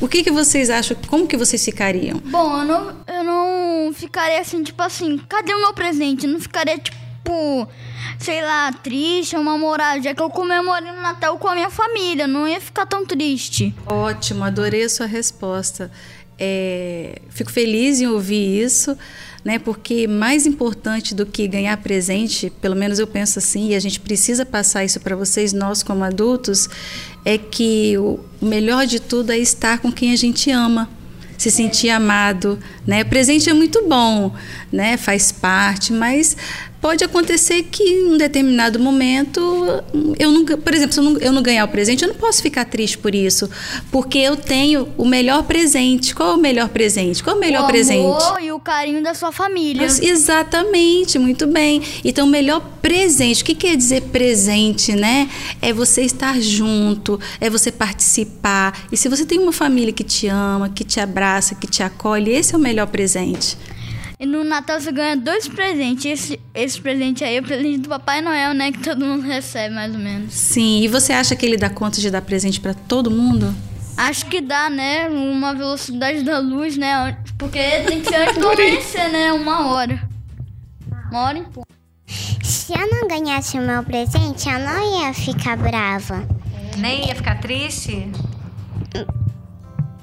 o 0.00 0.08
que, 0.08 0.22
que 0.22 0.30
vocês 0.30 0.70
acham? 0.70 0.96
Como 1.08 1.26
que 1.26 1.36
vocês 1.36 1.64
ficariam? 1.64 2.20
Bom, 2.24 2.60
eu 2.60 2.64
não, 2.64 2.96
eu 3.06 3.24
não 3.24 3.92
ficaria 3.92 4.40
assim, 4.40 4.62
tipo 4.62 4.82
assim, 4.82 5.18
cadê 5.28 5.54
o 5.54 5.60
meu 5.60 5.72
presente? 5.72 6.26
Eu 6.26 6.32
não 6.32 6.40
ficaria, 6.40 6.78
tipo, 6.78 7.68
sei 8.18 8.42
lá, 8.42 8.72
triste 8.72 9.36
ou 9.36 9.42
mal-humorado, 9.42 10.02
já 10.02 10.14
que 10.14 10.22
eu 10.22 10.30
comemorei 10.30 10.92
no 10.92 11.00
Natal 11.00 11.38
com 11.38 11.48
a 11.48 11.54
minha 11.54 11.70
família, 11.70 12.26
não 12.26 12.46
ia 12.46 12.60
ficar 12.60 12.86
tão 12.86 13.04
triste. 13.06 13.74
Ótimo, 13.86 14.44
adorei 14.44 14.84
a 14.84 14.88
sua 14.88 15.06
resposta. 15.06 15.90
É, 16.38 17.20
fico 17.30 17.50
feliz 17.50 18.00
em 18.00 18.06
ouvir 18.06 18.62
isso, 18.62 18.96
né? 19.46 19.60
Porque 19.60 20.08
mais 20.08 20.44
importante 20.44 21.14
do 21.14 21.24
que 21.24 21.46
ganhar 21.46 21.76
presente, 21.76 22.52
pelo 22.60 22.74
menos 22.74 22.98
eu 22.98 23.06
penso 23.06 23.38
assim, 23.38 23.68
e 23.68 23.74
a 23.76 23.78
gente 23.78 24.00
precisa 24.00 24.44
passar 24.44 24.84
isso 24.84 24.98
para 24.98 25.14
vocês, 25.14 25.52
nós 25.52 25.84
como 25.84 26.02
adultos, 26.02 26.68
é 27.24 27.38
que 27.38 27.96
o 27.96 28.18
melhor 28.42 28.88
de 28.88 28.98
tudo 28.98 29.30
é 29.30 29.38
estar 29.38 29.78
com 29.78 29.92
quem 29.92 30.10
a 30.10 30.16
gente 30.16 30.50
ama, 30.50 30.90
se 31.38 31.48
sentir 31.48 31.90
amado, 31.90 32.58
né? 32.84 33.04
Presente 33.04 33.48
é 33.48 33.52
muito 33.52 33.86
bom, 33.88 34.34
né? 34.72 34.96
Faz 34.96 35.30
parte, 35.30 35.92
mas 35.92 36.36
pode 36.86 37.02
acontecer 37.02 37.64
que 37.64 37.82
em 37.82 38.12
um 38.12 38.16
determinado 38.16 38.78
momento 38.78 39.40
eu 40.20 40.30
não, 40.30 40.44
por 40.44 40.72
exemplo, 40.72 40.92
se 40.92 41.00
eu 41.00 41.04
não, 41.04 41.18
eu 41.18 41.32
não 41.32 41.42
ganhar 41.42 41.64
o 41.64 41.68
presente, 41.68 42.04
eu 42.04 42.08
não 42.08 42.14
posso 42.14 42.40
ficar 42.40 42.64
triste 42.64 42.96
por 42.96 43.12
isso, 43.12 43.50
porque 43.90 44.18
eu 44.18 44.36
tenho 44.36 44.88
o 44.96 45.04
melhor 45.04 45.42
presente. 45.42 46.14
Qual 46.14 46.30
é 46.30 46.34
o 46.34 46.38
melhor 46.38 46.68
presente? 46.68 47.24
Qual 47.24 47.34
é 47.34 47.38
o 47.38 47.40
melhor 47.40 47.64
o 47.64 47.66
presente? 47.66 48.24
amor 48.24 48.40
e 48.40 48.52
o 48.52 48.60
carinho 48.60 49.02
da 49.02 49.14
sua 49.14 49.32
família. 49.32 49.82
Mas, 49.82 50.00
exatamente, 50.00 51.18
muito 51.18 51.44
bem. 51.48 51.82
Então, 52.04 52.24
o 52.24 52.30
melhor 52.30 52.60
presente, 52.80 53.42
o 53.42 53.44
que 53.44 53.56
quer 53.56 53.76
dizer 53.76 54.02
presente, 54.02 54.92
né? 54.92 55.28
É 55.60 55.72
você 55.72 56.02
estar 56.02 56.40
junto, 56.40 57.18
é 57.40 57.50
você 57.50 57.72
participar. 57.72 58.86
E 58.92 58.96
se 58.96 59.08
você 59.08 59.26
tem 59.26 59.40
uma 59.40 59.52
família 59.52 59.92
que 59.92 60.04
te 60.04 60.28
ama, 60.28 60.68
que 60.68 60.84
te 60.84 61.00
abraça, 61.00 61.56
que 61.56 61.66
te 61.66 61.82
acolhe, 61.82 62.30
esse 62.30 62.54
é 62.54 62.56
o 62.56 62.60
melhor 62.60 62.86
presente. 62.86 63.58
E 64.18 64.24
no 64.24 64.42
Natal 64.42 64.80
você 64.80 64.90
ganha 64.90 65.14
dois 65.14 65.46
presentes. 65.46 66.06
Esse, 66.06 66.40
esse 66.54 66.80
presente 66.80 67.22
aí 67.22 67.36
é 67.36 67.40
o 67.40 67.42
presente 67.42 67.78
do 67.78 67.88
Papai 67.88 68.22
Noel, 68.22 68.54
né? 68.54 68.72
Que 68.72 68.78
todo 68.78 69.04
mundo 69.04 69.22
recebe, 69.22 69.74
mais 69.74 69.92
ou 69.92 70.00
menos. 70.00 70.32
Sim, 70.32 70.80
e 70.80 70.88
você 70.88 71.12
acha 71.12 71.36
que 71.36 71.44
ele 71.44 71.58
dá 71.58 71.68
conta 71.68 72.00
de 72.00 72.10
dar 72.10 72.22
presente 72.22 72.58
para 72.58 72.72
todo 72.72 73.10
mundo? 73.10 73.54
Acho 73.96 74.24
que 74.26 74.40
dá, 74.40 74.70
né? 74.70 75.08
Uma 75.08 75.54
velocidade 75.54 76.22
da 76.22 76.38
luz, 76.38 76.76
né? 76.78 77.16
Porque 77.38 77.58
tem 77.86 78.00
que 78.00 78.08
ser 78.08 78.16
antes 78.16 78.38
do 78.38 78.48
amanhecer, 78.48 79.10
né? 79.10 79.32
Uma 79.32 79.72
hora. 79.72 80.08
Uma 81.10 81.20
hora 81.22 81.38
em 81.38 81.44
ponto. 81.44 81.66
Se 82.06 82.72
eu 82.72 82.90
não 82.90 83.06
ganhasse 83.08 83.58
o 83.58 83.62
meu 83.62 83.82
presente, 83.82 84.48
eu 84.48 84.58
não 84.58 85.02
ia 85.02 85.12
ficar 85.12 85.56
brava. 85.56 86.26
Nem 86.78 87.08
ia 87.08 87.14
ficar 87.14 87.40
triste? 87.40 88.10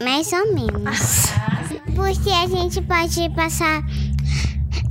Mais 0.04 0.32
ou 0.34 0.54
menos. 0.54 1.34
Porque 1.96 2.32
a 2.32 2.48
gente 2.48 2.82
pode 2.82 3.30
passar. 3.36 3.84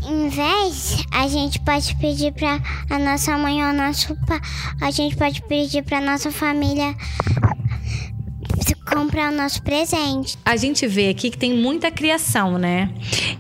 Em 0.05 0.29
vez, 0.29 1.05
a 1.13 1.29
gente 1.29 1.61
pode 1.61 1.95
pedir 1.97 2.33
pra 2.33 2.59
a 2.91 2.99
nossa 2.99 3.39
mãe 3.39 3.65
ou 3.65 3.73
nosso 3.73 4.17
pai. 4.27 4.41
A 4.81 4.91
gente 4.91 5.15
pode 5.17 5.41
pedir 5.43 5.83
pra 5.85 6.01
nossa 6.01 6.33
família 6.33 6.95
comprar 8.95 9.33
o 9.33 9.37
nosso 9.37 9.63
presente. 9.63 10.39
A 10.45 10.57
gente 10.57 10.87
vê 10.87 11.09
aqui 11.09 11.31
que 11.31 11.39
tem 11.39 11.55
muita 11.55 11.91
criação, 11.91 12.59
né? 12.59 12.91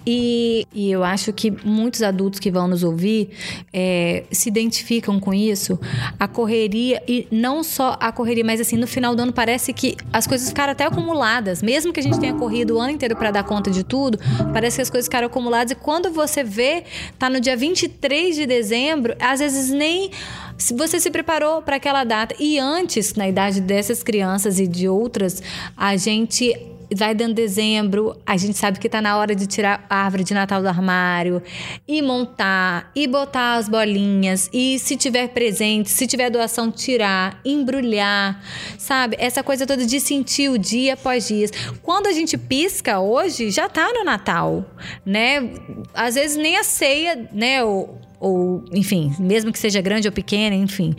E, 0.06 0.66
e 0.72 0.90
eu 0.90 1.04
acho 1.04 1.32
que 1.32 1.50
muitos 1.64 2.02
adultos 2.02 2.40
que 2.40 2.50
vão 2.50 2.66
nos 2.66 2.82
ouvir 2.82 3.30
é, 3.72 4.24
se 4.30 4.48
identificam 4.48 5.20
com 5.20 5.32
isso. 5.32 5.78
A 6.18 6.26
correria, 6.26 7.02
e 7.06 7.26
não 7.30 7.62
só 7.62 7.96
a 8.00 8.10
correria, 8.10 8.44
mas 8.44 8.60
assim, 8.60 8.76
no 8.76 8.86
final 8.86 9.14
do 9.14 9.22
ano 9.22 9.32
parece 9.32 9.72
que 9.72 9.96
as 10.12 10.26
coisas 10.26 10.48
ficaram 10.48 10.72
até 10.72 10.84
acumuladas. 10.84 11.62
Mesmo 11.62 11.92
que 11.92 12.00
a 12.00 12.02
gente 12.02 12.18
tenha 12.18 12.34
corrido 12.34 12.76
o 12.76 12.80
ano 12.80 12.90
inteiro 12.90 13.14
para 13.16 13.30
dar 13.30 13.44
conta 13.44 13.70
de 13.70 13.84
tudo, 13.84 14.18
parece 14.52 14.76
que 14.76 14.82
as 14.82 14.90
coisas 14.90 15.06
ficaram 15.06 15.26
acumuladas. 15.26 15.72
E 15.72 15.74
quando 15.74 16.10
você 16.10 16.42
vê, 16.42 16.84
tá 17.18 17.28
no 17.28 17.40
dia 17.40 17.56
23 17.56 18.34
de 18.36 18.46
dezembro, 18.46 19.14
às 19.20 19.40
vezes 19.40 19.70
nem 19.70 20.10
se 20.62 20.74
você 20.74 21.00
se 21.00 21.10
preparou 21.10 21.60
para 21.60 21.74
aquela 21.74 22.04
data. 22.04 22.36
E 22.38 22.56
antes, 22.56 23.14
na 23.14 23.28
idade 23.28 23.60
dessas 23.60 24.00
crianças 24.00 24.60
e 24.60 24.66
de 24.68 24.88
outras, 24.88 25.42
a 25.76 25.96
gente 25.96 26.54
vai 26.94 27.14
dando 27.14 27.34
dezembro, 27.34 28.16
a 28.24 28.36
gente 28.36 28.56
sabe 28.56 28.78
que 28.78 28.88
tá 28.88 29.00
na 29.00 29.16
hora 29.16 29.34
de 29.34 29.46
tirar 29.46 29.84
a 29.88 30.04
árvore 30.04 30.22
de 30.22 30.34
Natal 30.34 30.62
do 30.62 30.68
armário 30.68 31.42
e 31.88 32.00
montar 32.02 32.92
e 32.94 33.08
botar 33.08 33.54
as 33.54 33.68
bolinhas 33.68 34.48
e 34.52 34.78
se 34.78 34.96
tiver 34.96 35.28
presente, 35.28 35.90
se 35.90 36.06
tiver 36.06 36.30
doação 36.30 36.70
tirar, 36.70 37.40
embrulhar, 37.44 38.40
sabe? 38.78 39.16
Essa 39.18 39.42
coisa 39.42 39.66
toda 39.66 39.84
de 39.84 39.98
sentir 39.98 40.48
o 40.50 40.58
dia 40.58 40.94
após 40.94 41.26
dia. 41.26 41.48
Quando 41.82 42.06
a 42.06 42.12
gente 42.12 42.36
pisca 42.36 43.00
hoje, 43.00 43.50
já 43.50 43.68
tá 43.68 43.90
no 43.92 44.04
Natal, 44.04 44.64
né? 45.04 45.50
Às 45.94 46.14
vezes 46.14 46.36
nem 46.36 46.56
a 46.56 46.62
ceia, 46.62 47.28
né, 47.32 47.64
ou 48.22 48.64
enfim, 48.70 49.12
mesmo 49.18 49.52
que 49.52 49.58
seja 49.58 49.80
grande 49.80 50.06
ou 50.06 50.12
pequena, 50.12 50.54
enfim, 50.54 50.94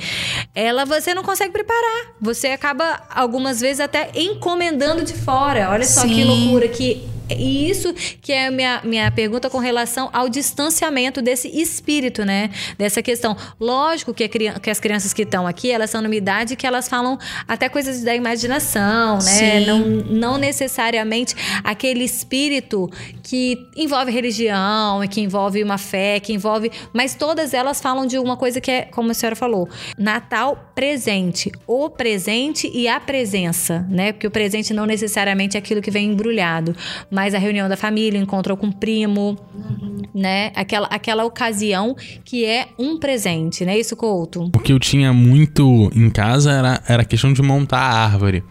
ela 0.54 0.84
você 0.84 1.14
não 1.14 1.24
consegue 1.24 1.54
preparar. 1.54 2.16
Você 2.20 2.48
acaba 2.48 3.02
algumas 3.10 3.62
vezes 3.62 3.80
até 3.80 4.12
encomendando 4.14 5.06
de 5.06 5.14
fora. 5.14 5.70
Olha 5.72 5.86
só 5.86 6.02
Sim. 6.02 6.10
que 6.10 6.24
loucura 6.26 6.68
que 6.68 7.08
e 7.38 7.70
isso 7.70 7.94
que 8.22 8.32
é 8.32 8.48
a 8.48 8.52
minha, 8.52 8.82
minha 8.84 9.12
pergunta 9.12 9.50
com 9.50 9.58
relação 9.58 10.10
ao 10.14 10.30
distanciamento 10.30 11.22
desse 11.22 11.48
espírito, 11.50 12.24
né? 12.24 12.50
Dessa 12.78 13.02
questão. 13.02 13.36
Lógico 13.60 14.14
que, 14.14 14.24
a, 14.24 14.60
que 14.60 14.70
as 14.70 14.80
crianças 14.80 15.14
que 15.14 15.24
estão 15.24 15.48
aqui, 15.48 15.72
elas 15.72 15.90
são 15.90 16.02
numa 16.02 16.16
idade 16.16 16.56
que 16.56 16.66
elas 16.66 16.88
falam 16.88 17.18
até 17.48 17.70
coisas 17.70 18.04
da 18.04 18.16
imaginação, 18.16 19.20
né? 19.20 19.66
Não, 19.66 19.80
não 19.80 20.38
necessariamente 20.38 21.36
aquele 21.64 22.04
espírito 22.04 22.90
que 23.24 23.68
envolve 23.76 24.12
religião, 24.12 25.06
que 25.08 25.22
envolve 25.22 25.64
uma 25.64 25.78
fé, 25.78 26.20
que 26.20 26.34
envolve. 26.34 26.72
Mas 26.92 27.16
todas 27.16 27.54
elas 27.54 27.82
falam 27.82 28.06
de 28.06 28.18
uma 28.18 28.38
coisa 28.38 28.60
que 28.60 28.72
é, 28.72 28.82
como 28.84 29.12
a 29.12 29.14
senhora 29.14 29.36
falou, 29.36 29.70
Natal 29.98 30.72
presente. 30.76 31.52
O 31.68 31.90
presente 31.90 32.70
e 32.74 32.88
a 32.88 33.00
presença, 33.00 33.86
né? 33.90 34.12
Porque 34.12 34.28
o 34.28 34.32
presente 34.32 34.74
não 34.74 34.86
necessariamente 34.86 35.58
é 35.58 35.60
aquilo 35.60 35.82
que 35.82 35.92
vem 35.92 36.10
embrulhado 36.10 36.76
mais 37.24 37.34
a 37.34 37.38
reunião 37.38 37.70
da 37.70 37.78
família, 37.78 38.20
encontrou 38.20 38.58
com 38.58 38.68
o 38.68 38.74
primo, 38.74 39.38
uhum. 39.56 40.02
né? 40.14 40.52
Aquela, 40.56 40.88
aquela 40.88 41.24
ocasião 41.24 41.96
que 42.26 42.44
é 42.44 42.68
um 42.78 43.00
presente, 43.00 43.64
né? 43.64 43.80
Isso, 43.80 43.96
Couto? 43.96 44.52
O 44.54 44.60
que 44.60 44.74
eu 44.74 44.80
tinha 44.80 45.14
muito 45.14 45.90
em 45.96 46.10
casa 46.10 46.52
era, 46.52 46.84
era 46.86 47.04
a 47.04 47.06
questão 47.06 47.32
de 47.32 47.42
montar 47.42 47.80
a 47.80 48.04
árvore. 48.04 48.44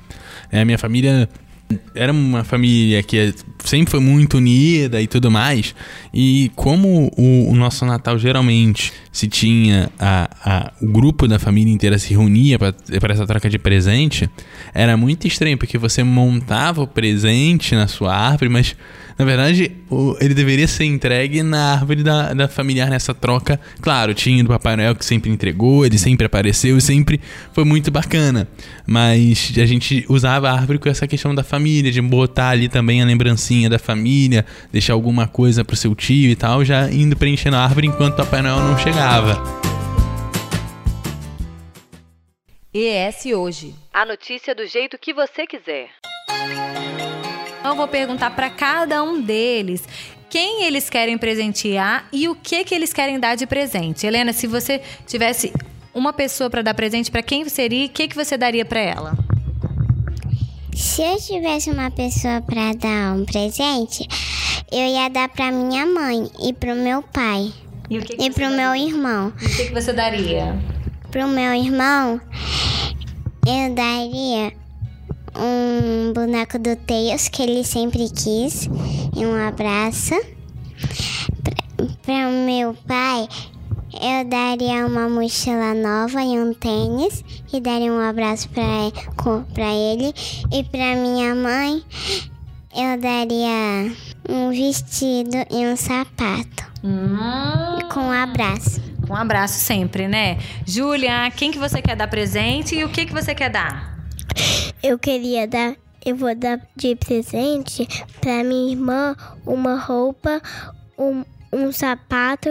É, 0.51 0.63
a 0.63 0.65
minha 0.65 0.79
família 0.79 1.29
era 1.95 2.13
uma 2.13 2.45
família 2.45 3.03
que 3.03 3.35
sempre 3.65 3.91
foi 3.91 4.01
muito 4.01 4.39
unida 4.39 5.01
e 5.01 5.07
tudo 5.07 5.31
mais. 5.31 5.75
E 6.13 6.51
como 6.55 7.13
o, 7.17 7.51
o 7.51 7.55
nosso 7.55 7.85
Natal 7.85 8.19
geralmente 8.19 8.93
se 9.11 9.29
tinha 9.29 9.91
a, 9.99 10.31
a, 10.45 10.73
o 10.81 10.87
grupo 10.87 11.29
da 11.29 11.39
família 11.39 11.73
inteira 11.73 11.99
se 11.99 12.15
reunia 12.15 12.59
para 12.59 12.75
essa 13.13 13.27
troca 13.27 13.49
de 13.49 13.59
presente, 13.59 14.29
era 14.73 14.97
muito 14.97 15.27
estranho, 15.27 15.59
porque 15.59 15.79
você 15.79 16.03
montava 16.03 16.83
o 16.83 16.87
presente 16.87 17.75
na 17.75 17.87
sua 17.87 18.15
árvore, 18.15 18.49
mas 18.49 18.77
na 19.19 19.25
verdade, 19.25 19.73
o, 19.91 20.17
ele 20.21 20.35
deveria 20.35 20.67
ser 20.67 20.85
entregue 20.85 21.43
na 21.43 21.73
árvore 21.73 22.03
da, 22.03 22.33
da 22.33 22.49
familiar 22.49 22.89
nessa 22.89 23.15
troca. 23.15 23.61
Claro, 23.81 24.15
tinha 24.15 24.43
do 24.43 24.49
Papai 24.49 24.77
Noel 24.77 24.95
que 24.95 25.05
sempre 25.05 25.31
entregou, 25.31 25.85
ele 25.85 25.99
sempre 25.99 26.27
apareceu 26.27 26.77
e 26.77 26.81
sempre 26.81 27.21
foi 27.53 27.65
muito 27.65 27.91
bacana. 27.91 28.49
Mas 28.87 29.53
a 29.57 29.67
gente 29.67 30.05
usava 30.09 30.51
a 30.51 30.53
árvore 30.53 30.79
com 30.79 30.89
essa 30.89 31.07
questão 31.07 31.35
da 31.35 31.43
família, 31.43 31.91
de 31.91 32.01
botar 32.01 32.51
ali 32.51 32.69
também 32.69 33.03
a 33.03 33.05
lembrancinha 33.05 33.69
da 33.69 33.79
família, 33.79 34.45
deixar 34.73 34.95
alguma 34.95 35.27
coisa 35.27 35.65
pro 35.65 35.77
seu 35.77 35.95
tio 35.95 36.31
e 36.31 36.37
tal, 36.37 36.65
já 36.65 36.91
indo 36.91 37.17
preenchendo 37.17 37.57
a 37.57 37.61
árvore 37.61 37.87
enquanto 37.87 38.15
o 38.15 38.17
Papai 38.17 38.43
Noel 38.43 38.61
não 38.61 38.79
chegava. 38.79 39.43
ES 42.75 43.27
Hoje. 43.27 43.75
A 43.93 44.07
notícia 44.07 44.55
do 44.55 44.67
jeito 44.67 44.97
que 44.99 45.13
você 45.13 45.47
quiser. 45.47 45.91
Eu 47.65 47.77
vou 47.77 47.87
perguntar 47.87 48.31
para 48.31 48.51
cada 48.51 49.03
um 49.03 49.21
deles 49.21 49.83
quem 50.29 50.65
eles 50.65 50.91
querem 50.91 51.17
presentear 51.17 52.09
e 52.13 52.29
o 52.29 52.35
que 52.35 52.65
que 52.65 52.75
eles 52.75 52.93
querem 52.93 53.21
dar 53.21 53.37
de 53.37 53.47
presente. 53.47 54.07
Helena, 54.07 54.33
se 54.33 54.47
você 54.47 54.81
tivesse 55.07 55.53
uma 55.95 56.13
pessoa 56.13 56.51
para 56.51 56.63
dar 56.63 56.75
presente, 56.75 57.11
para 57.11 57.23
quem 57.23 57.49
seria? 57.49 57.87
O 57.87 57.89
que 57.91 58.09
que 58.09 58.17
você 58.17 58.37
daria 58.37 58.65
para 58.65 58.81
ela? 58.81 59.19
Se 60.75 61.03
eu 61.03 61.17
tivesse 61.19 61.71
uma 61.71 61.91
pessoa 61.91 62.41
para 62.41 62.73
dar 62.75 63.15
um 63.15 63.25
presente, 63.25 64.09
eu 64.71 64.87
ia 64.87 65.09
dar 65.09 65.29
para 65.29 65.53
minha 65.53 65.87
mãe 65.87 66.31
e 66.43 66.53
pro 66.53 66.75
meu 66.75 67.03
pai. 67.03 67.53
E, 67.89 67.99
o 67.99 68.03
que 68.03 68.17
que 68.17 68.25
e 68.25 68.31
pro 68.31 68.49
daria? 68.49 68.57
meu 68.57 68.75
irmão. 68.75 69.33
E 69.41 69.47
o 69.47 69.57
que, 69.57 69.65
que 69.67 69.73
você 69.73 69.93
daria? 69.93 70.59
Pro 71.11 71.29
meu 71.29 71.53
irmão, 71.55 72.21
eu 73.47 73.75
daria 73.75 74.53
um 75.37 76.13
boneco 76.13 76.59
do 76.59 76.77
Tails 76.77 77.29
que 77.29 77.43
ele 77.43 77.65
sempre 77.65 78.09
quis 78.11 78.69
e 79.17 79.25
um 79.25 79.35
abraço. 79.35 80.15
Para 82.03 82.29
o 82.29 82.47
meu 82.47 82.75
pai, 82.87 83.29
eu 83.95 84.25
daria 84.25 84.87
uma 84.87 85.09
mochila 85.09 85.75
nova 85.75 86.23
e 86.23 86.39
um 86.39 86.55
tênis 86.55 87.25
e 87.53 87.61
daria 87.61 87.93
um 87.93 88.01
abraço 88.01 88.49
para 88.49 89.73
ele. 89.73 90.13
E 90.53 90.65
para 90.65 90.97
minha 90.97 91.35
mãe, 91.35 91.83
eu 92.75 93.01
daria 93.01 93.93
um 94.29 94.51
vestido 94.51 95.37
e 95.51 95.67
um 95.67 95.77
sapato. 95.77 96.73
Hum. 96.83 97.17
Com 97.93 98.01
um 98.01 98.11
abraço. 98.11 98.81
Um 99.09 99.15
abraço 99.15 99.59
sempre, 99.59 100.09
né? 100.09 100.39
Júlia, 100.67 101.31
quem 101.37 101.51
que 101.51 101.59
você 101.59 101.83
quer 101.83 101.95
dar 101.95 102.09
presente 102.09 102.75
e 102.75 102.85
o 102.85 102.89
que 102.89 103.05
que 103.05 103.13
você 103.13 103.35
quer 103.35 103.51
dar? 103.51 103.93
Eu 104.83 104.99
queria 104.99 105.47
dar, 105.47 105.77
eu 106.05 106.17
vou 106.17 106.35
dar 106.35 106.61
de 106.75 106.97
presente 106.97 107.87
para 108.21 108.43
minha 108.43 108.73
irmã 108.73 109.15
uma 109.47 109.77
roupa, 109.77 110.43
um, 110.99 111.25
um 111.53 111.71
sapato, 111.71 112.49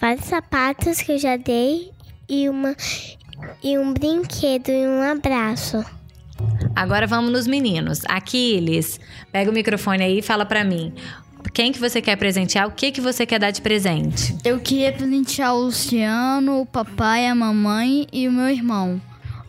vários 0.00 0.24
sapatos 0.26 1.02
que 1.02 1.10
eu 1.10 1.18
já 1.18 1.36
dei 1.36 1.90
e 2.28 2.48
uma 2.48 2.76
e 3.60 3.76
um 3.76 3.92
brinquedo 3.92 4.68
e 4.68 4.86
um 4.86 5.02
abraço. 5.02 5.84
Agora 6.76 7.08
vamos 7.08 7.32
nos 7.32 7.48
meninos. 7.48 8.02
Aquiles, 8.06 9.00
pega 9.32 9.50
o 9.50 9.54
microfone 9.54 10.04
aí 10.04 10.18
e 10.20 10.22
fala 10.22 10.46
para 10.46 10.62
mim. 10.62 10.94
Quem 11.52 11.72
que 11.72 11.80
você 11.80 12.00
quer 12.00 12.14
presentear? 12.14 12.68
O 12.68 12.70
que 12.70 12.92
que 12.92 13.00
você 13.00 13.26
quer 13.26 13.40
dar 13.40 13.50
de 13.50 13.60
presente? 13.60 14.36
Eu 14.44 14.60
queria 14.60 14.92
presentear 14.92 15.54
o 15.54 15.64
Luciano, 15.64 16.60
o 16.60 16.66
papai, 16.66 17.26
a 17.26 17.34
mamãe 17.34 18.06
e 18.12 18.28
o 18.28 18.32
meu 18.32 18.48
irmão. 18.48 19.00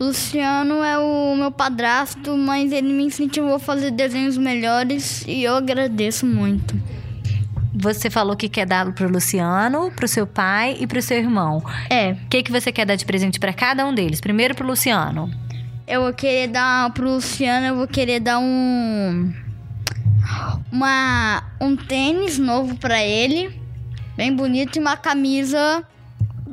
Luciano 0.04 0.84
é 0.84 1.00
o 1.00 1.34
meu 1.34 1.50
padrasto, 1.50 2.36
mas 2.36 2.74
ele 2.74 2.92
me 2.92 3.06
incentivou 3.06 3.56
a 3.56 3.60
fazer 3.60 3.90
desenhos 3.90 4.38
melhores 4.38 5.24
e 5.26 5.44
eu 5.44 5.56
agradeço 5.56 6.26
muito. 6.26 6.76
Você 7.74 8.10
falou 8.10 8.36
que 8.36 8.50
quer 8.50 8.66
dar 8.66 8.92
pro 8.92 9.10
Luciano, 9.10 9.90
pro 9.92 10.06
seu 10.06 10.28
pai 10.28 10.76
e 10.78 10.86
pro 10.86 11.02
seu 11.02 11.18
irmão. 11.18 11.64
É. 11.90 12.12
O 12.12 12.28
que, 12.30 12.44
que 12.44 12.52
você 12.52 12.70
quer 12.70 12.86
dar 12.86 12.96
de 12.96 13.06
presente 13.06 13.40
para 13.40 13.54
cada 13.54 13.86
um 13.86 13.96
deles? 13.96 14.20
Primeiro 14.20 14.54
pro 14.54 14.68
Luciano. 14.68 15.32
Eu 15.88 16.02
vou 16.02 16.14
querer 16.14 16.48
dar 16.48 16.92
pro 16.92 17.10
Luciano, 17.10 17.66
eu 17.66 17.76
vou 17.78 17.88
querer 17.88 18.20
dar 18.20 18.40
um 18.40 19.34
uma 20.70 21.44
um 21.62 21.78
tênis 21.78 22.38
novo 22.38 22.76
para 22.76 23.02
ele, 23.02 23.58
bem 24.18 24.36
bonito 24.36 24.76
e 24.76 24.80
uma 24.80 24.98
camisa 24.98 25.86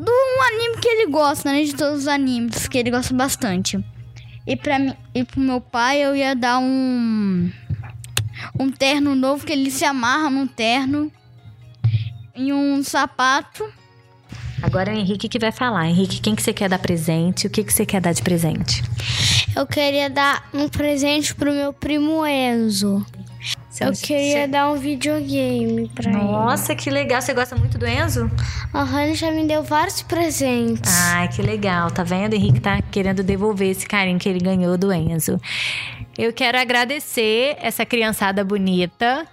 do 0.00 0.10
um 0.10 0.42
anime 0.42 0.80
que 0.80 0.88
ele 0.88 1.10
gosta, 1.10 1.52
né? 1.52 1.62
De 1.62 1.74
todos 1.74 2.00
os 2.00 2.08
animes 2.08 2.66
que 2.66 2.78
ele 2.78 2.90
gosta 2.90 3.14
bastante. 3.14 3.82
E 4.46 4.56
para 4.56 4.78
mim 4.78 4.94
e 5.14 5.24
pro 5.24 5.40
meu 5.40 5.60
pai 5.60 6.02
eu 6.02 6.16
ia 6.16 6.34
dar 6.34 6.58
um 6.58 7.50
um 8.58 8.70
terno 8.70 9.14
novo 9.14 9.44
que 9.44 9.52
ele 9.52 9.70
se 9.70 9.84
amarra 9.84 10.30
num 10.30 10.46
terno 10.46 11.12
e 12.34 12.52
um 12.52 12.82
sapato 12.82 13.70
Agora 14.62 14.92
é 14.92 14.94
o 14.94 14.98
Henrique 14.98 15.28
que 15.28 15.38
vai 15.38 15.50
falar. 15.50 15.88
Henrique, 15.88 16.20
quem 16.20 16.34
que 16.34 16.42
você 16.42 16.52
quer 16.52 16.68
dar 16.68 16.78
presente? 16.78 17.46
O 17.46 17.50
que, 17.50 17.64
que 17.64 17.72
você 17.72 17.86
quer 17.86 18.00
dar 18.00 18.12
de 18.12 18.22
presente? 18.22 18.82
Eu 19.56 19.66
queria 19.66 20.10
dar 20.10 20.48
um 20.52 20.68
presente 20.68 21.34
pro 21.34 21.52
meu 21.52 21.72
primo 21.72 22.26
Enzo. 22.26 23.04
Eu 23.80 23.92
queria 23.92 24.46
dar 24.46 24.70
um 24.70 24.76
videogame 24.76 25.88
pra 25.94 26.10
Nossa, 26.10 26.74
que 26.74 26.90
legal. 26.90 27.20
Você 27.20 27.32
gosta 27.32 27.56
muito 27.56 27.78
do 27.78 27.86
Enzo? 27.86 28.20
ele. 28.20 28.30
Aham, 28.74 29.02
ele 29.04 29.14
já 29.14 29.30
me 29.30 29.46
deu 29.46 29.62
vários 29.62 30.02
presentes. 30.02 30.92
Ai, 31.12 31.28
que 31.28 31.40
legal. 31.42 31.90
Tá 31.90 32.02
vendo? 32.02 32.32
O 32.32 32.36
Henrique 32.36 32.60
tá 32.60 32.80
querendo 32.90 33.22
devolver 33.22 33.70
esse 33.70 33.86
carinho 33.86 34.18
que 34.18 34.28
ele 34.28 34.40
ganhou 34.40 34.76
do 34.76 34.92
Enzo. 34.92 35.40
Eu 36.18 36.32
quero 36.32 36.58
agradecer 36.58 37.56
essa 37.60 37.86
criançada 37.86 38.44
bonita. 38.44 39.26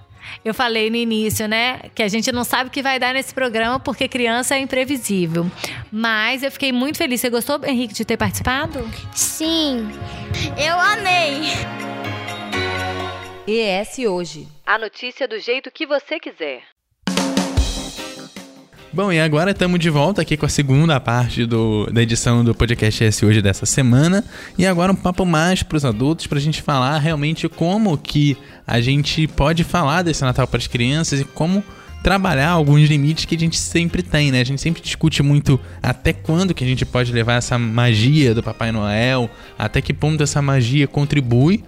Eu 0.43 0.53
falei 0.53 0.89
no 0.89 0.95
início, 0.95 1.47
né, 1.47 1.79
que 1.95 2.03
a 2.03 2.07
gente 2.07 2.31
não 2.31 2.43
sabe 2.43 2.69
o 2.69 2.71
que 2.71 2.81
vai 2.81 2.99
dar 2.99 3.13
nesse 3.13 3.33
programa 3.33 3.79
porque 3.79 4.07
criança 4.07 4.55
é 4.55 4.59
imprevisível. 4.59 5.49
Mas 5.91 6.43
eu 6.43 6.51
fiquei 6.51 6.71
muito 6.71 6.97
feliz. 6.97 7.21
Você 7.21 7.29
gostou, 7.29 7.59
Henrique, 7.65 7.93
de 7.93 8.05
ter 8.05 8.17
participado? 8.17 8.85
Sim, 9.13 9.89
eu 10.57 10.79
amei. 10.79 11.51
ES 13.49 13.99
Hoje. 13.99 14.45
A 14.65 14.77
notícia 14.77 15.25
do 15.25 15.39
jeito 15.39 15.71
que 15.71 15.87
você 15.87 16.19
quiser. 16.19 16.63
Bom, 18.91 19.09
e 19.09 19.21
agora 19.21 19.51
estamos 19.51 19.79
de 19.79 19.89
volta 19.89 20.21
aqui 20.21 20.35
com 20.35 20.45
a 20.45 20.49
segunda 20.49 20.99
parte 20.99 21.45
do, 21.45 21.85
da 21.85 22.01
edição 22.01 22.43
do 22.43 22.53
podcast 22.53 23.05
S 23.05 23.25
hoje 23.25 23.41
dessa 23.41 23.65
semana. 23.65 24.21
E 24.57 24.65
agora 24.65 24.91
um 24.91 24.95
papo 24.95 25.25
mais 25.25 25.63
para 25.63 25.77
os 25.77 25.85
adultos, 25.85 26.27
para 26.27 26.39
a 26.39 26.41
gente 26.41 26.61
falar 26.61 26.97
realmente 26.97 27.47
como 27.47 27.97
que 27.97 28.35
a 28.65 28.81
gente 28.81 29.29
pode 29.29 29.63
falar 29.63 30.01
desse 30.01 30.23
Natal 30.23 30.45
para 30.45 30.57
as 30.57 30.67
crianças 30.67 31.21
e 31.21 31.23
como 31.23 31.63
trabalhar 32.07 32.51
alguns 32.51 32.87
limites 32.87 33.25
que 33.25 33.35
a 33.35 33.37
gente 33.37 33.57
sempre 33.57 34.01
tem, 34.01 34.31
né? 34.31 34.39
A 34.39 34.43
gente 34.45 34.61
sempre 34.61 34.81
discute 34.81 35.21
muito 35.21 35.59
até 35.83 36.13
quando 36.13 36.53
que 36.53 36.63
a 36.63 36.67
gente 36.67 36.85
pode 36.85 37.11
levar 37.11 37.33
essa 37.33 37.59
magia 37.59 38.33
do 38.33 38.41
Papai 38.41 38.71
Noel, 38.71 39.29
até 39.59 39.81
que 39.81 39.93
ponto 39.93 40.23
essa 40.23 40.41
magia 40.41 40.87
contribui 40.87 41.65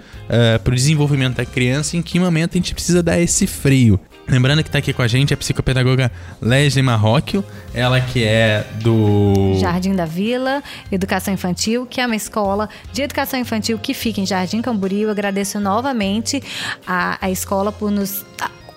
para 0.64 0.72
o 0.72 0.76
desenvolvimento 0.76 1.36
da 1.36 1.46
criança 1.46 1.98
e 1.98 2.00
em 2.00 2.02
que 2.02 2.18
momento 2.18 2.52
a 2.52 2.58
gente 2.58 2.74
precisa 2.74 3.04
dar 3.04 3.20
esse 3.20 3.46
freio. 3.46 4.00
Lembrando 4.30 4.64
que 4.64 4.70
está 4.70 4.80
aqui 4.80 4.94
com 4.94 5.02
a 5.02 5.08
gente 5.08 5.34
a 5.34 5.38
psicopedagoga 5.38 6.10
Leslie 6.42 6.84
Marrocchio, 6.84 7.44
ela 7.74 8.00
que 8.00 8.24
é 8.24 8.66
do 8.82 9.58
Jardim 9.60 9.94
da 9.94 10.06
Vila, 10.06 10.64
Educação 10.90 11.34
Infantil, 11.34 11.86
que 11.86 12.00
é 12.00 12.06
uma 12.06 12.16
escola 12.16 12.70
de 12.94 13.02
educação 13.02 13.38
infantil 13.38 13.78
que 13.78 13.94
fica 13.94 14.22
em 14.22 14.26
Jardim 14.26 14.62
Camboriú. 14.62 15.08
Eu 15.08 15.12
agradeço 15.12 15.60
novamente 15.60 16.42
a, 16.88 17.18
a 17.20 17.30
escola 17.30 17.74
por 17.74 17.92
nos 17.92 18.24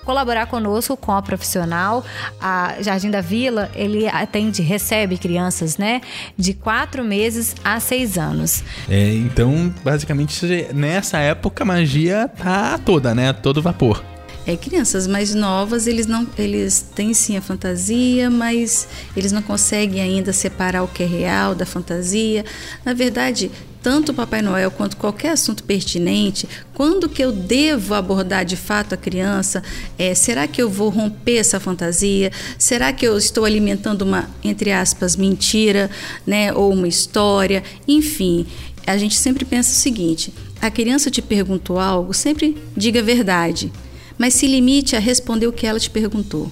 colaborar 0.04 0.46
conosco 0.46 0.96
com 0.96 1.12
a 1.12 1.22
profissional. 1.22 2.04
A 2.40 2.76
Jardim 2.80 3.10
da 3.10 3.20
Vila, 3.20 3.70
ele 3.74 4.06
atende, 4.08 4.62
recebe 4.62 5.18
crianças, 5.18 5.76
né, 5.76 6.00
de 6.36 6.54
quatro 6.54 7.04
meses 7.04 7.54
a 7.64 7.80
seis 7.80 8.18
anos. 8.18 8.62
É, 8.88 9.14
então, 9.14 9.72
basicamente, 9.84 10.46
nessa 10.74 11.18
época 11.18 11.62
a 11.62 11.66
magia 11.66 12.28
tá 12.36 12.78
toda, 12.78 13.14
né? 13.14 13.32
Todo 13.32 13.62
vapor. 13.62 14.02
É, 14.44 14.56
crianças 14.56 15.06
mais 15.06 15.34
novas, 15.34 15.86
eles 15.86 16.06
não, 16.06 16.26
eles 16.36 16.80
têm 16.80 17.14
sim 17.14 17.36
a 17.36 17.40
fantasia, 17.40 18.28
mas 18.28 18.88
eles 19.16 19.30
não 19.30 19.40
conseguem 19.40 20.00
ainda 20.00 20.32
separar 20.32 20.82
o 20.82 20.88
que 20.88 21.04
é 21.04 21.06
real 21.06 21.54
da 21.54 21.64
fantasia. 21.64 22.44
Na 22.84 22.92
verdade, 22.92 23.52
tanto 23.82 24.12
o 24.12 24.14
Papai 24.14 24.42
Noel 24.42 24.70
quanto 24.70 24.96
qualquer 24.96 25.32
assunto 25.32 25.64
pertinente, 25.64 26.48
quando 26.72 27.08
que 27.08 27.22
eu 27.22 27.32
devo 27.32 27.94
abordar 27.94 28.44
de 28.44 28.56
fato 28.56 28.94
a 28.94 28.96
criança? 28.96 29.62
É, 29.98 30.14
será 30.14 30.46
que 30.46 30.62
eu 30.62 30.70
vou 30.70 30.88
romper 30.88 31.36
essa 31.36 31.58
fantasia? 31.58 32.30
Será 32.56 32.92
que 32.92 33.06
eu 33.06 33.18
estou 33.18 33.44
alimentando 33.44 34.02
uma, 34.02 34.30
entre 34.44 34.70
aspas, 34.70 35.16
mentira, 35.16 35.90
né? 36.26 36.52
Ou 36.52 36.72
uma 36.72 36.88
história? 36.88 37.62
Enfim, 37.88 38.46
a 38.86 38.96
gente 38.96 39.16
sempre 39.16 39.44
pensa 39.44 39.70
o 39.70 39.74
seguinte: 39.74 40.32
a 40.60 40.70
criança 40.70 41.10
te 41.10 41.20
perguntou 41.20 41.78
algo, 41.78 42.14
sempre 42.14 42.56
diga 42.76 43.00
a 43.00 43.02
verdade 43.02 43.72
mas 44.18 44.34
se 44.34 44.46
limite 44.46 44.94
a 44.94 45.00
responder 45.00 45.48
o 45.48 45.52
que 45.52 45.66
ela 45.66 45.80
te 45.80 45.90
perguntou. 45.90 46.48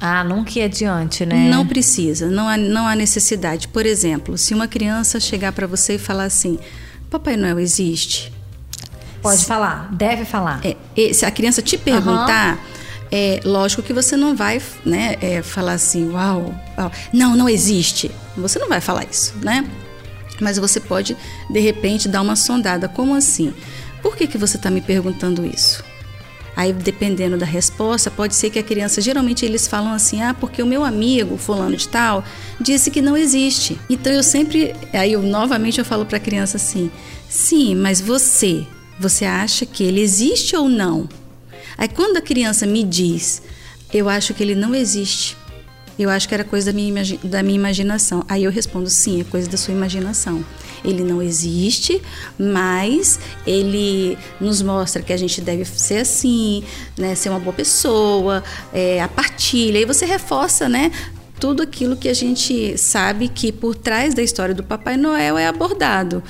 Ah, 0.00 0.22
nunca 0.22 0.58
ir 0.58 0.62
adiante, 0.62 1.26
né? 1.26 1.50
Não 1.50 1.66
precisa, 1.66 2.30
não 2.30 2.48
há, 2.48 2.56
não 2.56 2.86
há 2.86 2.94
necessidade. 2.94 3.66
Por 3.66 3.84
exemplo, 3.84 4.38
se 4.38 4.54
uma 4.54 4.68
criança 4.68 5.18
chegar 5.18 5.52
para 5.52 5.66
você 5.66 5.94
e 5.94 5.98
falar 5.98 6.24
assim: 6.24 6.58
Papai 7.10 7.36
Noel 7.36 7.58
existe? 7.58 8.32
Pode 9.20 9.44
falar, 9.44 9.92
deve 9.92 10.24
falar. 10.24 10.64
É, 10.64 10.76
e 10.96 11.12
se 11.12 11.26
a 11.26 11.30
criança 11.30 11.60
te 11.60 11.76
perguntar, 11.76 12.58
é 13.10 13.40
lógico 13.44 13.82
que 13.82 13.92
você 13.92 14.16
não 14.16 14.36
vai 14.36 14.62
né, 14.84 15.16
é, 15.20 15.42
falar 15.42 15.72
assim: 15.72 16.10
Uau, 16.10 16.54
uau, 16.78 16.92
não, 17.12 17.36
não 17.36 17.48
existe. 17.48 18.10
Você 18.36 18.58
não 18.60 18.68
vai 18.68 18.80
falar 18.80 19.04
isso, 19.10 19.34
né? 19.42 19.68
Mas 20.40 20.56
você 20.58 20.78
pode, 20.78 21.16
de 21.50 21.58
repente, 21.58 22.08
dar 22.08 22.22
uma 22.22 22.36
sondada: 22.36 22.88
Como 22.88 23.16
assim? 23.16 23.52
Por 24.00 24.16
que, 24.16 24.28
que 24.28 24.38
você 24.38 24.56
está 24.56 24.70
me 24.70 24.80
perguntando 24.80 25.44
isso? 25.44 25.82
Aí, 26.58 26.72
dependendo 26.72 27.38
da 27.38 27.46
resposta, 27.46 28.10
pode 28.10 28.34
ser 28.34 28.50
que 28.50 28.58
a 28.58 28.64
criança, 28.64 29.00
geralmente 29.00 29.46
eles 29.46 29.68
falam 29.68 29.92
assim: 29.92 30.20
ah, 30.22 30.34
porque 30.34 30.60
o 30.60 30.66
meu 30.66 30.84
amigo, 30.84 31.36
fulano 31.36 31.76
de 31.76 31.86
tal, 31.86 32.24
disse 32.60 32.90
que 32.90 33.00
não 33.00 33.16
existe. 33.16 33.78
Então 33.88 34.12
eu 34.12 34.24
sempre, 34.24 34.74
aí 34.92 35.12
eu 35.12 35.22
novamente 35.22 35.78
eu 35.78 35.84
falo 35.84 36.04
para 36.04 36.16
a 36.16 36.20
criança 36.20 36.56
assim: 36.56 36.90
sim, 37.28 37.76
mas 37.76 38.00
você, 38.00 38.66
você 38.98 39.24
acha 39.24 39.64
que 39.64 39.84
ele 39.84 40.00
existe 40.00 40.56
ou 40.56 40.68
não? 40.68 41.08
Aí 41.76 41.86
quando 41.86 42.16
a 42.16 42.20
criança 42.20 42.66
me 42.66 42.82
diz, 42.82 43.40
eu 43.94 44.08
acho 44.08 44.34
que 44.34 44.42
ele 44.42 44.56
não 44.56 44.74
existe. 44.74 45.36
Eu 45.96 46.10
acho 46.10 46.26
que 46.26 46.34
era 46.34 46.42
coisa 46.42 46.72
da 46.72 46.76
minha, 46.76 46.92
da 47.22 47.40
minha 47.40 47.54
imaginação. 47.54 48.24
Aí 48.28 48.42
eu 48.42 48.50
respondo: 48.50 48.90
sim, 48.90 49.20
é 49.20 49.24
coisa 49.24 49.48
da 49.48 49.56
sua 49.56 49.74
imaginação. 49.74 50.44
Ele 50.84 51.02
não 51.02 51.20
existe, 51.20 52.00
mas 52.38 53.18
ele 53.46 54.16
nos 54.40 54.62
mostra 54.62 55.02
que 55.02 55.12
a 55.12 55.16
gente 55.16 55.40
deve 55.40 55.64
ser 55.64 55.98
assim, 55.98 56.62
né? 56.96 57.14
Ser 57.14 57.30
uma 57.30 57.40
boa 57.40 57.54
pessoa, 57.54 58.42
é, 58.72 59.00
a 59.02 59.08
partilha. 59.08 59.78
E 59.78 59.84
você 59.84 60.06
reforça, 60.06 60.68
né? 60.68 60.90
Tudo 61.40 61.62
aquilo 61.62 61.96
que 61.96 62.08
a 62.08 62.14
gente 62.14 62.76
sabe 62.76 63.28
que 63.28 63.52
por 63.52 63.74
trás 63.74 64.12
da 64.14 64.22
história 64.22 64.54
do 64.54 64.62
Papai 64.62 64.96
Noel 64.96 65.38
é 65.38 65.46
abordado. 65.46 66.22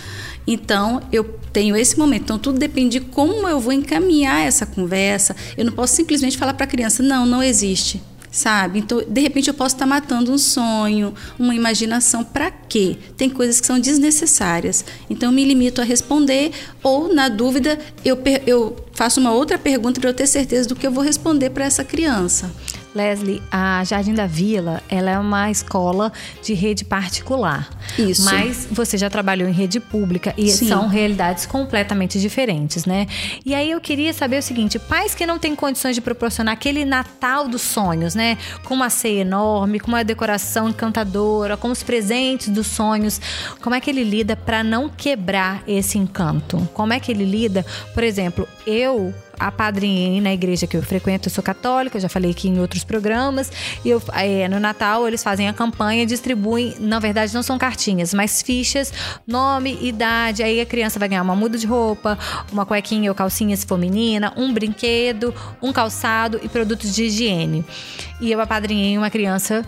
Então, 0.47 1.03
eu 1.13 1.25
tenho 1.53 1.77
esse 1.77 1.99
momento. 1.99 2.23
Então, 2.23 2.39
tudo 2.39 2.59
depende 2.59 2.99
de 2.99 3.07
como 3.07 3.49
eu 3.49 3.61
vou 3.61 3.73
encaminhar 3.73 4.47
essa 4.47 4.65
conversa. 4.65 5.35
Eu 5.57 5.65
não 5.65 5.73
posso 5.73 5.95
simplesmente 5.95 6.39
falar 6.39 6.55
para 6.55 6.65
a 6.65 6.69
criança: 6.69 7.03
não, 7.03 7.25
não 7.27 7.43
existe 7.43 8.03
sabe? 8.31 8.79
Então, 8.81 9.03
de 9.07 9.21
repente 9.21 9.49
eu 9.49 9.55
posso 9.55 9.75
estar 9.75 9.87
matando 9.87 10.33
um 10.33 10.39
sonho, 10.39 11.15
uma 11.39 11.55
imaginação. 11.55 12.25
Para 12.25 12.51
quê? 12.51 12.97
Tem 13.17 13.29
coisas 13.29 13.61
que 13.61 13.67
são 13.67 13.79
desnecessárias. 13.79 14.85
Então, 15.09 15.31
eu 15.31 15.33
me 15.33 15.45
limito 15.45 15.81
a 15.81 15.85
responder 15.85 16.53
ou, 16.83 17.13
na 17.13 17.29
dúvida, 17.29 17.79
eu, 18.05 18.19
eu 18.47 18.77
faço 18.93 19.21
uma 19.21 19.33
outra 19.33 19.59
pergunta 19.59 20.01
para 20.01 20.11
eu 20.11 20.15
ter 20.15 20.27
certeza 20.27 20.69
do 20.69 20.77
que 20.77 20.87
eu 20.87 20.93
vou 20.93 21.05
responder 21.05 21.51
para 21.51 21.65
essa 21.65 21.85
criança. 21.85 22.51
Leslie, 22.99 23.41
a 23.49 23.85
Jardim 23.85 24.13
da 24.13 24.27
Vila, 24.27 24.83
ela 24.89 25.09
é 25.09 25.19
uma 25.19 25.49
escola 25.53 26.13
de 26.43 26.53
rede 26.53 26.85
particular. 26.85 27.71
Isso. 27.97 28.25
Mas 28.25 28.67
você 28.69 28.99
já 28.99 29.09
trabalhou 29.09 29.49
em 29.49 29.53
rede 29.53 29.79
pública 29.79 30.35
e 30.37 30.51
Sim. 30.51 30.67
são 30.67 30.89
realidades 30.89 31.47
completamente 31.47 32.21
diferentes, 32.21 32.85
né? 32.85 33.07
E 33.47 33.55
aí 33.55 33.71
eu 33.71 33.81
queria 33.81 34.13
saber 34.13 34.39
o 34.39 34.43
seguinte: 34.43 34.81
pais 34.81 35.15
que 35.15 35.25
não 35.25 35.39
têm 35.39 35.55
condições 35.55 35.95
de 35.95 36.01
proporcionar 36.01 36.55
aquele 36.55 36.85
Natal 36.85 37.47
dos 37.47 37.63
sonhos, 37.63 38.17
né? 38.17 38.37
Com 38.65 38.75
uma 38.75 38.91
ceia 38.91 39.21
enorme, 39.21 39.79
com 39.79 39.89
uma 39.89 40.03
decoração 40.03 40.69
encantadora, 40.69 41.57
com 41.57 41.71
os 41.71 41.85
presentes 41.85 42.49
dos 42.49 42.67
sonhos, 42.67 43.21
como 43.63 43.77
é 43.77 43.81
que 43.81 43.91
ele 43.91 44.03
lida 44.03 44.35
para 44.35 44.65
não 44.65 44.89
quebrar 44.89 45.63
esse 45.69 45.99
encanto? 45.99 46.69
Como 46.75 46.93
é 46.93 46.99
que 46.99 47.13
ele 47.13 47.25
lida? 47.25 47.65
Por 47.95 48.03
exemplo, 48.03 48.49
eu 48.67 49.15
apadrinhei 49.39 50.21
na 50.21 50.33
igreja 50.33 50.67
que 50.67 50.77
eu 50.77 50.83
frequento, 50.83 51.29
eu 51.29 51.33
sou 51.33 51.43
católica, 51.43 51.99
já 51.99 52.09
falei 52.09 52.31
aqui 52.31 52.49
em 52.49 52.61
outros 52.61 52.85
programas. 52.85 53.51
E 53.85 53.91
eu, 53.91 54.03
é, 54.13 54.49
no 54.49 54.59
Natal 54.59 55.07
eles 55.07 55.23
fazem 55.23 55.49
a 55.49 55.53
campanha, 55.53 56.07
distribuem, 56.07 56.75
na 56.79 56.99
verdade 56.99 57.35
não 57.35 57.43
são 57.43 57.59
cartinhas, 57.59 58.13
mas 58.15 58.43
fichas, 58.43 58.93
nome, 59.27 59.79
idade. 59.81 60.43
Aí 60.43 60.61
a 60.61 60.67
criança 60.67 60.99
vai 60.99 61.09
ganhar 61.09 61.23
uma 61.23 61.37
muda 61.37 61.59
de 61.59 61.67
roupa, 61.67 62.19
uma 62.53 62.67
cuequinha 62.67 63.11
ou 63.11 63.15
calcinha 63.15 63.57
se 63.57 63.67
for 63.67 63.79
menina, 63.79 64.33
um 64.37 64.53
brinquedo, 64.53 65.35
um 65.63 65.73
calçado 65.73 66.41
e 66.43 66.49
produtos 66.49 66.95
de 66.95 67.05
higiene. 67.05 67.65
E 68.21 68.33
eu 68.33 68.41
apadrinhei 68.41 68.99
uma 68.99 69.11
criança 69.11 69.65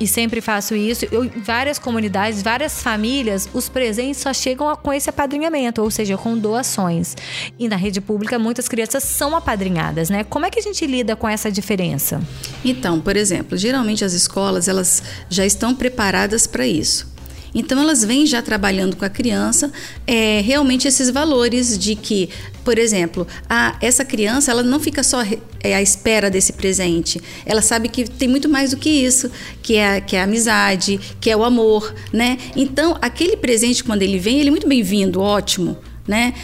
e 0.00 0.06
sempre 0.06 0.40
faço 0.40 0.74
isso. 0.74 1.06
Eu, 1.10 1.30
várias 1.36 1.78
comunidades, 1.78 2.42
várias 2.42 2.82
famílias, 2.82 3.48
os 3.52 3.68
presentes 3.68 4.20
só 4.20 4.32
chegam 4.32 4.74
com 4.76 4.92
esse 4.92 5.08
apadrinhamento, 5.08 5.82
ou 5.82 5.90
seja, 5.90 6.16
com 6.16 6.36
doações. 6.36 7.16
E 7.58 7.68
na 7.68 7.76
rede 7.76 8.00
pública, 8.00 8.38
muitas 8.38 8.68
crianças 8.68 9.04
são 9.04 9.36
apadrinhadas, 9.36 10.10
né? 10.10 10.24
Como 10.24 10.46
é 10.46 10.50
que 10.50 10.58
a 10.58 10.62
gente 10.62 10.86
lida 10.86 11.14
com 11.16 11.28
essa 11.28 11.50
diferença? 11.50 12.20
Então, 12.64 13.00
por 13.00 13.16
exemplo, 13.16 13.56
geralmente 13.56 14.04
as 14.04 14.12
escolas 14.12 14.68
elas 14.68 15.02
já 15.28 15.46
estão 15.46 15.74
preparadas 15.74 16.46
para 16.46 16.66
isso. 16.66 17.13
Então 17.54 17.80
elas 17.80 18.04
vêm 18.04 18.26
já 18.26 18.42
trabalhando 18.42 18.96
com 18.96 19.04
a 19.04 19.08
criança 19.08 19.72
é, 20.06 20.40
realmente 20.40 20.88
esses 20.88 21.08
valores 21.10 21.78
de 21.78 21.94
que, 21.94 22.28
por 22.64 22.78
exemplo, 22.78 23.26
a, 23.48 23.76
essa 23.80 24.04
criança 24.04 24.50
ela 24.50 24.62
não 24.62 24.80
fica 24.80 25.02
só 25.02 25.22
é, 25.62 25.74
à 25.74 25.80
espera 25.80 26.28
desse 26.28 26.54
presente. 26.54 27.20
Ela 27.46 27.62
sabe 27.62 27.88
que 27.88 28.08
tem 28.08 28.28
muito 28.28 28.48
mais 28.48 28.70
do 28.70 28.76
que 28.76 28.90
isso, 28.90 29.30
que 29.62 29.76
é, 29.76 30.00
que 30.00 30.16
é 30.16 30.20
a 30.20 30.24
amizade, 30.24 30.98
que 31.20 31.30
é 31.30 31.36
o 31.36 31.44
amor, 31.44 31.94
né? 32.12 32.38
Então 32.56 32.98
aquele 33.00 33.36
presente 33.36 33.84
quando 33.84 34.02
ele 34.02 34.18
vem, 34.18 34.40
ele 34.40 34.48
é 34.48 34.50
muito 34.50 34.68
bem-vindo, 34.68 35.20
ótimo, 35.20 35.76
né? 36.06 36.34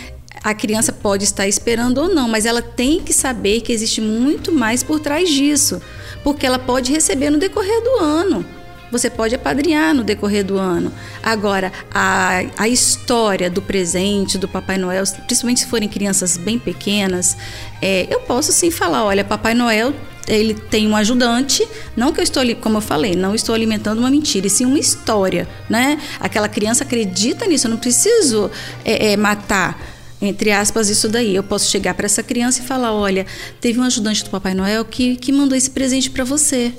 a 0.43 0.55
criança 0.55 0.93
pode 0.93 1.25
estar 1.25 1.47
esperando 1.47 1.99
ou 1.99 2.15
não, 2.15 2.29
mas 2.29 2.47
ela 2.47 2.63
tem 2.63 3.01
que 3.01 3.13
saber 3.13 3.61
que 3.61 3.73
existe 3.73 4.01
muito 4.01 4.51
mais 4.51 4.83
por 4.83 4.99
trás 4.99 5.29
disso, 5.29 5.83
porque 6.25 6.47
ela 6.47 6.59
pode 6.59 6.91
receber 6.91 7.31
no 7.31 7.39
decorrer 7.39 7.83
do 7.83 8.03
ano. 8.03 8.60
Você 8.91 9.09
pode 9.09 9.35
apadrinhar 9.35 9.95
no 9.95 10.03
decorrer 10.03 10.45
do 10.45 10.59
ano. 10.59 10.93
Agora, 11.23 11.73
a, 11.93 12.43
a 12.57 12.69
história 12.69 13.49
do 13.49 13.63
presente 13.63 14.37
do 14.37 14.49
Papai 14.49 14.79
Noel, 14.79 15.05
principalmente 15.27 15.61
se 15.61 15.67
forem 15.67 15.89
crianças 15.89 16.37
bem 16.37 16.59
pequenas, 16.59 17.37
é, 17.81 18.07
eu 18.11 18.21
posso 18.21 18.53
sim 18.53 18.71
falar: 18.71 19.05
olha, 19.05 19.25
Papai 19.25 19.55
Noel 19.55 19.95
ele 20.29 20.55
tem 20.55 20.87
um 20.87 20.95
ajudante, 20.95 21.67
não 21.97 22.13
que 22.13 22.21
eu 22.21 22.25
estou, 22.25 22.43
como 22.57 22.77
eu 22.77 22.81
falei, 22.81 23.17
não 23.17 23.35
estou 23.35 23.55
alimentando 23.55 23.99
uma 23.99 24.11
mentira, 24.11 24.47
e 24.47 24.51
sim 24.51 24.65
uma 24.65 24.79
história, 24.79 25.49
né? 25.69 25.99
Aquela 26.21 26.49
criança 26.49 26.85
acredita 26.85 27.47
nisso, 27.47 27.67
eu 27.67 27.71
não 27.71 27.79
preciso 27.79 28.51
é, 28.85 29.13
é, 29.13 29.17
matar 29.17 29.79
entre 30.23 30.53
aspas, 30.53 30.91
isso 30.91 31.09
daí. 31.09 31.35
Eu 31.35 31.43
posso 31.43 31.71
chegar 31.71 31.95
para 31.95 32.05
essa 32.05 32.23
criança 32.23 32.61
e 32.61 32.67
falar: 32.67 32.93
olha, 32.93 33.27
teve 33.61 33.81
um 33.81 33.83
ajudante 33.83 34.23
do 34.23 34.31
Papai 34.31 34.53
Noel 34.53 34.85
que, 34.85 35.17
que 35.17 35.33
mandou 35.33 35.57
esse 35.57 35.71
presente 35.71 36.11
para 36.11 36.25
você. 36.25 36.73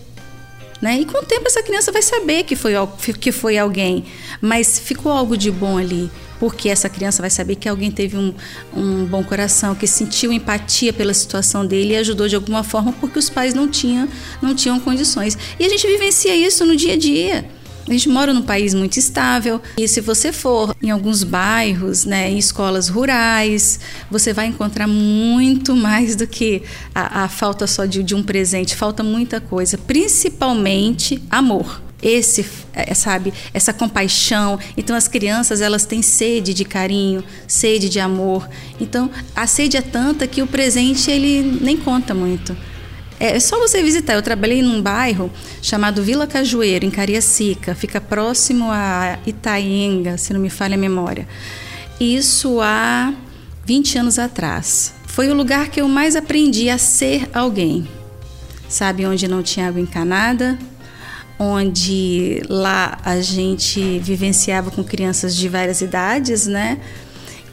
Né? 0.82 1.02
E 1.02 1.06
com 1.06 1.20
o 1.20 1.26
tempo 1.26 1.48
essa 1.48 1.62
criança 1.62 1.92
vai 1.92 2.02
saber 2.02 2.44
que 2.44 2.56
foi, 2.56 2.74
que 3.20 3.32
foi 3.32 3.58
alguém, 3.58 4.04
mas 4.42 4.80
ficou 4.80 5.12
algo 5.12 5.38
de 5.38 5.52
bom 5.52 5.78
ali, 5.78 6.10
porque 6.40 6.70
essa 6.70 6.90
criança 6.90 7.22
vai 7.22 7.30
saber 7.30 7.56
que 7.56 7.70
alguém 7.70 7.92
teve 7.92 8.18
um, 8.18 8.34
um 8.76 9.06
bom 9.06 9.24
coração, 9.24 9.76
que 9.76 9.86
sentiu 9.86 10.34
empatia 10.34 10.92
pela 10.92 11.14
situação 11.14 11.68
dele 11.68 11.94
e 11.94 11.98
ajudou 11.98 12.28
de 12.28 12.36
alguma 12.36 12.64
forma 12.64 12.92
porque 12.94 13.20
os 13.20 13.30
pais 13.30 13.54
não 13.54 13.68
tinham, 13.68 14.10
não 14.42 14.56
tinham 14.56 14.80
condições. 14.80 15.38
E 15.60 15.64
a 15.64 15.70
gente 15.70 15.86
vivencia 15.86 16.36
isso 16.36 16.66
no 16.66 16.76
dia 16.76 16.94
a 16.94 16.98
dia. 16.98 17.61
A 17.92 17.94
gente 17.94 18.08
mora 18.08 18.34
num 18.34 18.42
país 18.42 18.74
muito 18.74 18.96
estável 18.96 19.62
e 19.78 19.86
se 19.86 20.00
você 20.00 20.32
for 20.32 20.74
em 20.82 20.90
alguns 20.90 21.26
bairros, 21.26 22.06
né, 22.06 22.32
em 22.32 22.38
escolas 22.38 22.88
rurais, 22.88 23.82
você 24.10 24.32
vai 24.32 24.46
encontrar 24.46 24.88
muito 24.88 25.76
mais 25.76 26.16
do 26.16 26.26
que 26.26 26.64
a, 26.96 27.26
a 27.26 27.28
falta 27.28 27.68
só 27.68 27.84
de, 27.84 28.02
de 28.02 28.16
um 28.16 28.24
presente. 28.24 28.78
Falta 28.78 29.04
muita 29.04 29.42
coisa, 29.42 29.78
principalmente 29.78 31.22
amor. 31.30 31.82
Esse 32.02 32.46
é, 32.72 32.94
sabe 32.94 33.34
essa 33.54 33.74
compaixão. 33.74 34.58
Então 34.78 34.96
as 34.96 35.10
crianças 35.10 35.60
elas 35.60 35.84
têm 35.86 36.02
sede 36.02 36.54
de 36.54 36.64
carinho 36.64 37.22
sede 37.46 37.90
de 37.90 38.00
amor. 38.00 38.48
Então 38.80 39.12
a 39.36 39.46
sede 39.46 39.76
é 39.76 39.82
tanta 39.82 40.26
que 40.28 40.42
o 40.42 40.48
presente 40.48 41.12
ele 41.12 41.60
nem 41.60 41.76
conta 41.76 42.14
muito 42.14 42.56
é 43.22 43.40
só 43.40 43.60
você 43.60 43.84
visitar. 43.84 44.14
Eu 44.14 44.22
trabalhei 44.24 44.64
num 44.64 44.82
bairro 44.82 45.32
chamado 45.62 46.02
Vila 46.02 46.26
Cajueiro, 46.26 46.84
em 46.84 46.90
Cariacica, 46.90 47.76
fica 47.76 48.02
próximo 48.02 48.66
a 48.72 49.20
Itaenga, 49.28 50.18
se 50.18 50.34
não 50.34 50.40
me 50.40 50.50
falha 50.50 50.74
a 50.74 50.78
memória. 50.78 51.28
Isso 52.00 52.60
há 52.62 53.14
20 53.64 54.00
anos 54.00 54.18
atrás. 54.18 54.96
Foi 55.06 55.30
o 55.30 55.36
lugar 55.36 55.70
que 55.70 55.80
eu 55.80 55.88
mais 55.88 56.16
aprendi 56.16 56.68
a 56.68 56.80
ser 56.80 57.30
alguém. 57.32 57.88
Sabe, 58.68 59.06
onde 59.06 59.28
não 59.28 59.44
tinha 59.44 59.68
água 59.68 59.80
encanada, 59.80 60.58
onde 61.38 62.42
lá 62.50 62.98
a 63.06 63.22
gente 63.22 64.00
vivenciava 64.00 64.72
com 64.72 64.84
crianças 64.84 65.36
de 65.36 65.48
várias 65.48 65.82
idades, 65.82 66.48
né? 66.48 66.80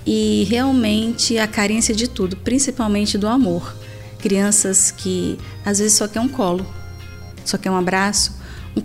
E 0.07 0.47
realmente 0.49 1.37
a 1.37 1.47
carência 1.47 1.95
de 1.95 2.09
tudo, 2.09 2.37
principalmente 2.37 3.19
do 3.19 3.27
amor 3.27 3.75
crianças 4.19 4.91
que 4.91 5.39
às 5.65 5.79
vezes 5.79 5.95
só 5.97 6.09
quer 6.09 6.21
um 6.21 6.29
colo, 6.29 6.67
só 7.45 7.57
quer 7.57 7.71
um 7.71 7.77
abraço, 7.77 8.37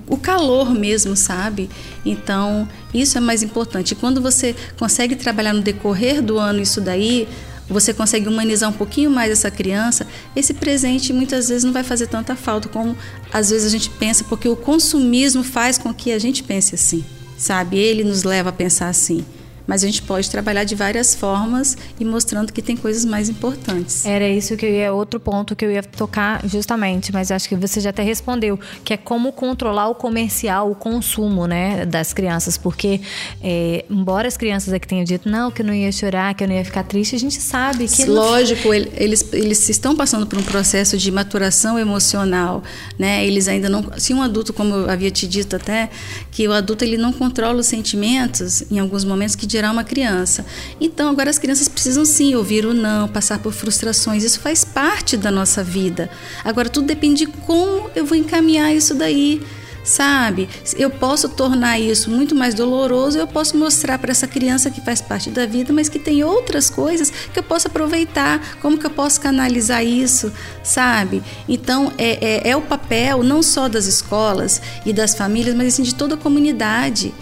o 0.07 0.17
calor 0.17 0.73
mesmo, 0.73 1.15
sabe? 1.15 1.69
Então, 2.05 2.67
isso 2.93 3.17
é 3.17 3.21
mais 3.21 3.43
importante. 3.43 3.91
E 3.91 3.95
quando 3.95 4.21
você 4.21 4.55
consegue 4.77 5.15
trabalhar 5.15 5.53
no 5.53 5.61
decorrer 5.61 6.21
do 6.21 6.39
ano 6.39 6.61
isso 6.61 6.81
daí, 6.81 7.27
você 7.67 7.93
consegue 7.93 8.27
humanizar 8.27 8.69
um 8.69 8.73
pouquinho 8.73 9.09
mais 9.09 9.31
essa 9.31 9.49
criança, 9.49 10.05
esse 10.35 10.53
presente 10.53 11.13
muitas 11.13 11.49
vezes 11.49 11.63
não 11.63 11.71
vai 11.71 11.83
fazer 11.83 12.07
tanta 12.07 12.35
falta 12.35 12.67
como 12.67 12.95
às 13.31 13.49
vezes 13.49 13.67
a 13.67 13.69
gente 13.69 13.89
pensa, 13.89 14.23
porque 14.25 14.47
o 14.47 14.55
consumismo 14.55 15.43
faz 15.43 15.77
com 15.77 15.93
que 15.93 16.11
a 16.11 16.19
gente 16.19 16.43
pense 16.43 16.75
assim, 16.75 17.05
sabe? 17.37 17.77
Ele 17.77 18.03
nos 18.03 18.23
leva 18.23 18.49
a 18.49 18.53
pensar 18.53 18.89
assim 18.89 19.23
mas 19.67 19.83
a 19.83 19.87
gente 19.87 20.01
pode 20.01 20.29
trabalhar 20.29 20.63
de 20.63 20.75
várias 20.75 21.15
formas 21.15 21.77
e 21.99 22.05
mostrando 22.05 22.51
que 22.51 22.61
tem 22.61 22.75
coisas 22.75 23.05
mais 23.05 23.29
importantes. 23.29 24.05
Era 24.05 24.27
isso 24.27 24.55
que 24.55 24.65
eu 24.65 24.69
ia, 24.69 24.93
outro 24.93 25.19
ponto 25.19 25.55
que 25.55 25.65
eu 25.65 25.71
ia 25.71 25.83
tocar 25.83 26.45
justamente, 26.47 27.11
mas 27.11 27.31
acho 27.31 27.47
que 27.47 27.55
você 27.55 27.79
já 27.79 27.89
até 27.89 28.03
respondeu, 28.03 28.59
que 28.83 28.93
é 28.93 28.97
como 28.97 29.31
controlar 29.31 29.89
o 29.89 29.95
comercial, 29.95 30.71
o 30.71 30.75
consumo, 30.75 31.45
né, 31.47 31.85
das 31.85 32.13
crianças, 32.13 32.57
porque 32.57 33.01
é, 33.41 33.85
embora 33.89 34.27
as 34.27 34.37
crianças 34.37 34.73
aqui 34.73 34.87
tenham 34.87 35.03
dito 35.03 35.29
não, 35.29 35.51
que 35.51 35.61
eu 35.61 35.65
não 35.65 35.73
ia 35.73 35.91
chorar, 35.91 36.33
que 36.33 36.43
eu 36.43 36.47
não 36.47 36.55
ia 36.55 36.65
ficar 36.65 36.83
triste, 36.83 37.15
a 37.15 37.19
gente 37.19 37.41
sabe 37.41 37.87
que 37.87 38.05
lógico, 38.05 38.67
não... 38.67 38.73
eles 38.73 39.23
eles 39.33 39.69
estão 39.69 39.95
passando 39.95 40.25
por 40.25 40.37
um 40.39 40.43
processo 40.43 40.97
de 40.97 41.11
maturação 41.11 41.77
emocional, 41.77 42.63
né? 42.97 43.25
Eles 43.25 43.47
ainda 43.47 43.69
não, 43.69 43.91
se 43.97 44.13
um 44.13 44.21
adulto, 44.21 44.53
como 44.53 44.73
eu 44.73 44.89
havia 44.89 45.11
te 45.11 45.27
dito 45.27 45.55
até, 45.55 45.89
que 46.31 46.47
o 46.47 46.51
adulto 46.51 46.83
ele 46.83 46.97
não 46.97 47.13
controla 47.13 47.59
os 47.59 47.67
sentimentos 47.67 48.63
em 48.71 48.79
alguns 48.79 49.03
momentos 49.03 49.35
que 49.35 49.45
gerar 49.53 49.71
uma 49.71 49.83
criança. 49.83 50.45
Então, 50.79 51.09
agora 51.09 51.29
as 51.29 51.39
crianças 51.39 51.67
precisam 51.67 52.03
sim 52.03 52.35
ouvir 52.35 52.65
o 52.65 52.73
não, 52.73 53.07
passar 53.07 53.39
por 53.39 53.53
frustrações. 53.53 54.23
Isso 54.23 54.39
faz 54.39 54.63
parte 54.63 55.15
da 55.15 55.31
nossa 55.31 55.63
vida. 55.63 56.09
Agora, 56.43 56.69
tudo 56.69 56.87
depende 56.87 57.25
de 57.25 57.31
como 57.31 57.89
eu 57.95 58.05
vou 58.05 58.17
encaminhar 58.17 58.73
isso 58.73 58.93
daí 58.93 59.41
sabe? 59.83 60.47
Eu 60.77 60.89
posso 60.89 61.27
tornar 61.29 61.77
isso 61.77 62.09
muito 62.09 62.33
mais 62.33 62.53
doloroso, 62.53 63.17
eu 63.17 63.27
posso 63.27 63.57
mostrar 63.57 63.99
para 63.99 64.11
essa 64.11 64.25
criança 64.25 64.71
que 64.71 64.79
faz 64.79 65.01
parte 65.01 65.29
da 65.29 65.45
vida, 65.45 65.73
mas 65.73 65.89
que 65.89 65.99
tem 65.99 66.23
outras 66.23 66.69
coisas 66.69 67.11
que 67.11 67.37
eu 67.37 67.43
posso 67.43 67.67
aproveitar, 67.67 68.57
como 68.61 68.77
que 68.77 68.85
eu 68.85 68.89
posso 68.89 69.19
canalizar 69.19 69.85
isso, 69.85 70.31
sabe? 70.63 71.21
Então, 71.49 71.91
é, 71.97 72.47
é, 72.47 72.51
é 72.51 72.55
o 72.55 72.61
papel 72.61 73.23
não 73.23 73.43
só 73.43 73.67
das 73.67 73.85
escolas 73.85 74.61
e 74.85 74.93
das 74.93 75.15
famílias, 75.15 75.53
mas 75.53 75.73
assim, 75.73 75.83
de 75.83 75.93
toda 75.93 76.15
a 76.15 76.17
comunidade 76.17 77.13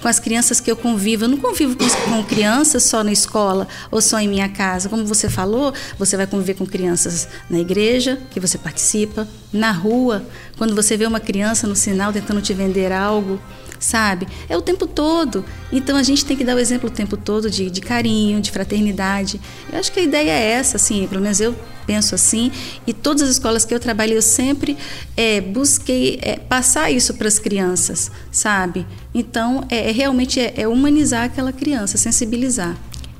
com 0.00 0.08
as 0.08 0.18
crianças 0.18 0.60
que 0.60 0.70
eu 0.70 0.76
convivo. 0.76 1.24
Eu 1.24 1.28
não 1.28 1.36
convivo 1.36 1.76
com, 1.76 1.88
com, 1.88 2.24
crianças 2.24 2.82
só 2.84 3.04
na 3.04 3.12
escola 3.12 3.68
ou 3.90 4.00
só 4.00 4.18
em 4.18 4.28
minha 4.28 4.48
casa. 4.48 4.88
Como 4.88 5.04
você 5.04 5.28
falou, 5.28 5.72
você 5.98 6.16
vai 6.16 6.26
conviver 6.26 6.54
com 6.54 6.66
crianças 6.66 7.28
na 7.48 7.58
igreja, 7.58 8.18
que 8.30 8.40
você 8.40 8.58
participa, 8.58 9.28
na 9.52 9.72
rua, 9.72 10.24
quando 10.56 10.74
você 10.74 10.96
vê 10.96 11.06
uma 11.06 11.20
criança 11.20 11.66
no 11.66 11.76
sinal 11.76 12.12
tentando 12.12 12.40
te 12.40 12.54
vender 12.54 12.92
algo 12.92 13.40
sabe? 13.80 14.28
É 14.48 14.56
o 14.56 14.62
tempo 14.62 14.86
todo. 14.86 15.44
Então 15.72 15.96
a 15.96 16.02
gente 16.02 16.24
tem 16.24 16.36
que 16.36 16.44
dar 16.44 16.54
o 16.54 16.58
exemplo 16.58 16.88
o 16.88 16.92
tempo 16.92 17.16
todo 17.16 17.50
de, 17.50 17.70
de 17.70 17.80
carinho, 17.80 18.40
de 18.40 18.52
fraternidade. 18.52 19.40
Eu 19.72 19.80
acho 19.80 19.90
que 19.90 19.98
a 19.98 20.02
ideia 20.02 20.30
é 20.30 20.50
essa, 20.52 20.76
assim, 20.76 21.06
pelo 21.08 21.22
menos 21.22 21.40
eu 21.40 21.56
penso 21.86 22.14
assim. 22.14 22.52
E 22.86 22.92
todas 22.92 23.22
as 23.22 23.30
escolas 23.30 23.64
que 23.64 23.74
eu 23.74 23.80
trabalhei, 23.80 24.16
eu 24.16 24.22
sempre 24.22 24.76
é, 25.16 25.40
busquei 25.40 26.20
é, 26.22 26.36
passar 26.36 26.90
isso 26.90 27.14
para 27.14 27.26
as 27.26 27.38
crianças, 27.38 28.12
sabe? 28.30 28.86
Então, 29.12 29.64
é, 29.68 29.88
é 29.88 29.92
realmente 29.92 30.38
é, 30.38 30.52
é 30.56 30.68
humanizar 30.68 31.24
aquela 31.24 31.52
criança, 31.52 31.98
sensibilizar. 31.98 32.76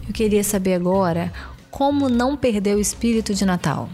Eu 0.06 0.12
queria 0.12 0.44
saber 0.44 0.74
agora 0.74 1.32
como 1.70 2.08
não 2.08 2.36
perder 2.36 2.76
o 2.76 2.80
espírito 2.80 3.32
de 3.32 3.44
Natal. 3.44 3.88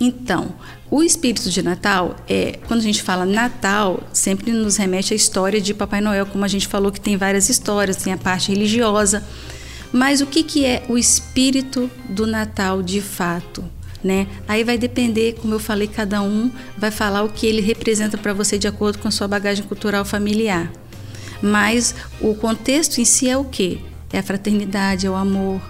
Então, 0.00 0.54
o 0.90 1.02
espírito 1.02 1.50
de 1.50 1.62
Natal 1.62 2.16
é 2.26 2.58
quando 2.66 2.80
a 2.80 2.82
gente 2.82 3.02
fala 3.02 3.26
Natal, 3.26 4.02
sempre 4.12 4.50
nos 4.50 4.76
remete 4.76 5.12
à 5.12 5.16
história 5.16 5.60
de 5.60 5.74
Papai 5.74 6.00
Noel, 6.00 6.24
como 6.24 6.42
a 6.42 6.48
gente 6.48 6.66
falou 6.66 6.90
que 6.90 7.00
tem 7.00 7.18
várias 7.18 7.50
histórias, 7.50 7.96
tem 7.96 8.12
a 8.12 8.16
parte 8.16 8.50
religiosa. 8.50 9.22
Mas 9.92 10.22
o 10.22 10.26
que, 10.26 10.42
que 10.42 10.64
é 10.64 10.84
o 10.88 10.96
espírito 10.96 11.90
do 12.08 12.26
Natal 12.26 12.82
de 12.82 13.02
fato? 13.02 13.62
Né? 14.02 14.26
Aí 14.48 14.64
vai 14.64 14.78
depender, 14.78 15.34
como 15.34 15.54
eu 15.54 15.58
falei, 15.58 15.86
cada 15.86 16.22
um 16.22 16.50
vai 16.78 16.90
falar 16.90 17.22
o 17.22 17.28
que 17.28 17.46
ele 17.46 17.60
representa 17.60 18.16
para 18.16 18.32
você 18.32 18.56
de 18.56 18.66
acordo 18.66 18.98
com 18.98 19.08
a 19.08 19.10
sua 19.10 19.28
bagagem 19.28 19.64
cultural 19.64 20.06
familiar. 20.06 20.72
Mas 21.42 21.94
o 22.20 22.34
contexto 22.34 22.98
em 22.98 23.04
si 23.04 23.28
é 23.28 23.36
o 23.36 23.44
que? 23.44 23.84
É 24.10 24.18
a 24.18 24.22
fraternidade, 24.22 25.06
é 25.06 25.10
o 25.10 25.14
amor, 25.14 25.60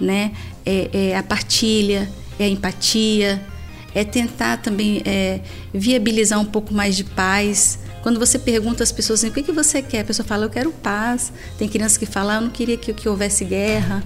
né? 0.00 0.32
é, 0.64 1.10
é 1.10 1.16
a 1.16 1.22
partilha, 1.22 2.08
é 2.38 2.44
a 2.44 2.48
empatia, 2.48 3.44
é 3.94 4.04
tentar 4.04 4.58
também 4.58 5.02
é, 5.04 5.40
viabilizar 5.72 6.40
um 6.40 6.44
pouco 6.44 6.72
mais 6.72 6.96
de 6.96 7.04
paz. 7.04 7.78
Quando 8.02 8.18
você 8.18 8.38
pergunta 8.38 8.82
às 8.82 8.90
pessoas 8.90 9.20
assim, 9.20 9.28
o 9.30 9.32
que, 9.32 9.42
que 9.42 9.52
você 9.52 9.80
quer, 9.82 10.00
a 10.00 10.04
pessoa 10.04 10.26
fala, 10.26 10.46
eu 10.46 10.50
quero 10.50 10.72
paz. 10.72 11.32
Tem 11.58 11.68
crianças 11.68 11.98
que 11.98 12.06
falam, 12.06 12.36
eu 12.36 12.40
não 12.42 12.50
queria 12.50 12.76
que, 12.76 12.92
que 12.92 13.08
houvesse 13.08 13.44
guerra. 13.44 14.02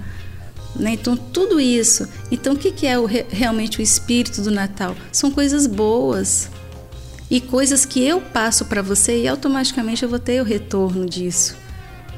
Né? 0.75 0.91
Então, 0.91 1.17
tudo 1.17 1.59
isso. 1.59 2.07
Então, 2.31 2.53
o 2.53 2.57
que, 2.57 2.71
que 2.71 2.85
é 2.85 2.99
o, 2.99 3.05
realmente 3.05 3.79
o 3.79 3.81
espírito 3.81 4.41
do 4.41 4.51
Natal? 4.51 4.95
São 5.11 5.31
coisas 5.31 5.65
boas. 5.65 6.49
E 7.29 7.41
coisas 7.41 7.85
que 7.85 8.01
eu 8.03 8.21
passo 8.21 8.65
para 8.65 8.81
você 8.81 9.23
e 9.23 9.27
automaticamente 9.27 10.03
eu 10.03 10.09
vou 10.09 10.19
ter 10.19 10.41
o 10.41 10.45
retorno 10.45 11.05
disso. 11.05 11.55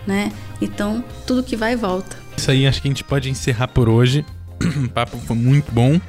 né? 0.05 0.31
Então, 0.61 1.03
tudo 1.25 1.43
que 1.43 1.55
vai 1.55 1.75
volta. 1.75 2.17
Isso 2.37 2.51
aí, 2.51 2.67
acho 2.67 2.81
que 2.81 2.87
a 2.87 2.91
gente 2.91 3.03
pode 3.03 3.29
encerrar 3.29 3.67
por 3.69 3.87
hoje. 3.87 4.25
o 4.85 4.89
papo 4.89 5.17
foi 5.19 5.35
muito 5.35 5.71
bom. 5.71 5.99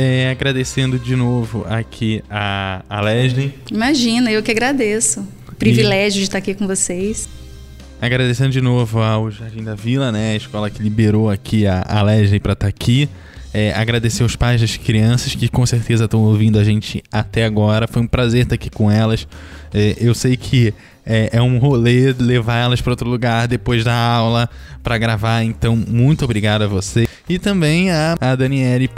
É, 0.00 0.30
agradecendo 0.30 0.96
de 0.96 1.16
novo 1.16 1.66
aqui 1.68 2.22
a, 2.30 2.84
a 2.88 3.00
Leslie. 3.00 3.52
Imagina, 3.68 4.30
eu 4.30 4.40
que 4.44 4.52
agradeço. 4.52 5.26
Privilégio 5.58 6.18
e... 6.18 6.20
de 6.20 6.22
estar 6.22 6.38
aqui 6.38 6.54
com 6.54 6.68
vocês. 6.68 7.28
Agradecendo 8.00 8.50
de 8.50 8.60
novo 8.60 9.02
ao 9.02 9.28
Jardim 9.28 9.64
da 9.64 9.74
Vila, 9.74 10.12
né? 10.12 10.34
A 10.34 10.36
escola 10.36 10.70
que 10.70 10.80
liberou 10.80 11.28
aqui 11.28 11.66
a, 11.66 11.82
a 11.82 12.00
Leslie 12.00 12.38
para 12.38 12.52
estar 12.52 12.66
tá 12.66 12.68
aqui. 12.68 13.08
É, 13.52 13.72
agradecer 13.72 14.22
aos 14.22 14.36
pais 14.36 14.60
das 14.60 14.76
crianças 14.76 15.34
que 15.34 15.48
com 15.48 15.66
certeza 15.66 16.04
estão 16.04 16.20
ouvindo 16.20 16.60
a 16.60 16.62
gente 16.62 17.02
até 17.10 17.44
agora. 17.44 17.88
Foi 17.88 18.00
um 18.00 18.06
prazer 18.06 18.42
estar 18.42 18.54
aqui 18.54 18.70
com 18.70 18.88
elas. 18.88 19.26
É, 19.74 19.96
eu 19.98 20.14
sei 20.14 20.36
que 20.36 20.72
é, 21.04 21.30
é, 21.32 21.42
um 21.42 21.58
rolê 21.58 22.14
levar 22.16 22.58
elas 22.58 22.80
para 22.80 22.92
outro 22.92 23.10
lugar 23.10 23.48
depois 23.48 23.82
da 23.82 23.96
aula 23.96 24.48
para 24.80 24.96
gravar. 24.96 25.42
Então, 25.42 25.74
muito 25.74 26.24
obrigado 26.24 26.62
a 26.62 26.68
você. 26.68 27.08
E 27.28 27.36
também 27.36 27.90
a, 27.90 28.14
a 28.20 28.36
Daniele 28.36 28.88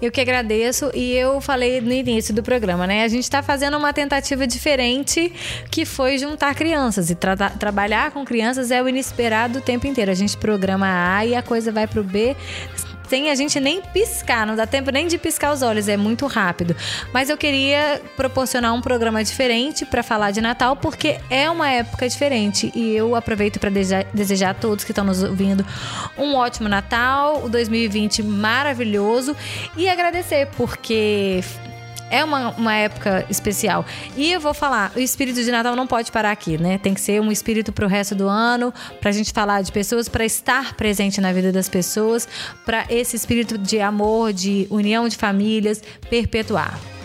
eu 0.00 0.10
que 0.10 0.20
agradeço 0.20 0.90
e 0.94 1.12
eu 1.12 1.40
falei 1.40 1.80
no 1.80 1.92
início 1.92 2.34
do 2.34 2.42
programa, 2.42 2.86
né? 2.86 3.04
A 3.04 3.08
gente 3.08 3.24
está 3.24 3.42
fazendo 3.42 3.76
uma 3.76 3.92
tentativa 3.92 4.46
diferente 4.46 5.32
que 5.70 5.84
foi 5.84 6.18
juntar 6.18 6.54
crianças 6.54 7.10
e 7.10 7.14
tra 7.14 7.36
trabalhar 7.36 8.10
com 8.10 8.24
crianças 8.24 8.70
é 8.70 8.82
o 8.82 8.88
inesperado 8.88 9.58
o 9.58 9.62
tempo 9.62 9.86
inteiro. 9.86 10.10
A 10.10 10.14
gente 10.14 10.36
programa 10.36 10.86
A 11.16 11.24
e 11.24 11.34
a 11.34 11.42
coisa 11.42 11.72
vai 11.72 11.86
pro 11.86 12.04
B 12.04 12.36
sem 13.08 13.30
a 13.30 13.34
gente 13.34 13.58
nem 13.60 13.80
piscar, 13.80 14.46
não 14.46 14.56
dá 14.56 14.66
tempo 14.66 14.90
nem 14.90 15.06
de 15.06 15.18
piscar 15.18 15.52
os 15.52 15.62
olhos, 15.62 15.88
é 15.88 15.96
muito 15.96 16.26
rápido. 16.26 16.76
Mas 17.12 17.30
eu 17.30 17.36
queria 17.36 18.00
proporcionar 18.16 18.74
um 18.74 18.80
programa 18.80 19.22
diferente 19.22 19.84
para 19.84 20.02
falar 20.02 20.30
de 20.30 20.40
Natal, 20.40 20.76
porque 20.76 21.18
é 21.30 21.48
uma 21.50 21.68
época 21.68 22.08
diferente 22.08 22.72
e 22.74 22.94
eu 22.94 23.14
aproveito 23.14 23.58
para 23.58 23.70
desejar 23.70 24.50
a 24.50 24.54
todos 24.54 24.84
que 24.84 24.92
estão 24.92 25.04
nos 25.04 25.22
ouvindo 25.22 25.64
um 26.16 26.34
ótimo 26.34 26.68
Natal, 26.68 27.42
o 27.44 27.48
2020 27.48 28.22
maravilhoso 28.22 29.36
e 29.76 29.88
agradecer 29.88 30.48
porque 30.56 31.42
é 32.10 32.24
uma, 32.24 32.50
uma 32.50 32.74
época 32.74 33.24
especial. 33.28 33.84
E 34.16 34.32
eu 34.32 34.40
vou 34.40 34.54
falar, 34.54 34.92
o 34.96 34.98
espírito 34.98 35.42
de 35.42 35.50
Natal 35.50 35.74
não 35.76 35.86
pode 35.86 36.10
parar 36.12 36.30
aqui, 36.30 36.58
né? 36.58 36.78
Tem 36.78 36.94
que 36.94 37.00
ser 37.00 37.20
um 37.20 37.30
espírito 37.30 37.72
pro 37.72 37.86
resto 37.86 38.14
do 38.14 38.28
ano, 38.28 38.72
pra 39.00 39.12
gente 39.12 39.32
falar 39.32 39.62
de 39.62 39.72
pessoas, 39.72 40.08
para 40.08 40.24
estar 40.24 40.74
presente 40.74 41.20
na 41.20 41.32
vida 41.32 41.52
das 41.52 41.68
pessoas, 41.68 42.28
para 42.64 42.86
esse 42.88 43.16
espírito 43.16 43.58
de 43.58 43.80
amor, 43.80 44.32
de 44.32 44.66
união 44.70 45.08
de 45.08 45.16
famílias 45.16 45.82
perpetuar. 46.08 46.95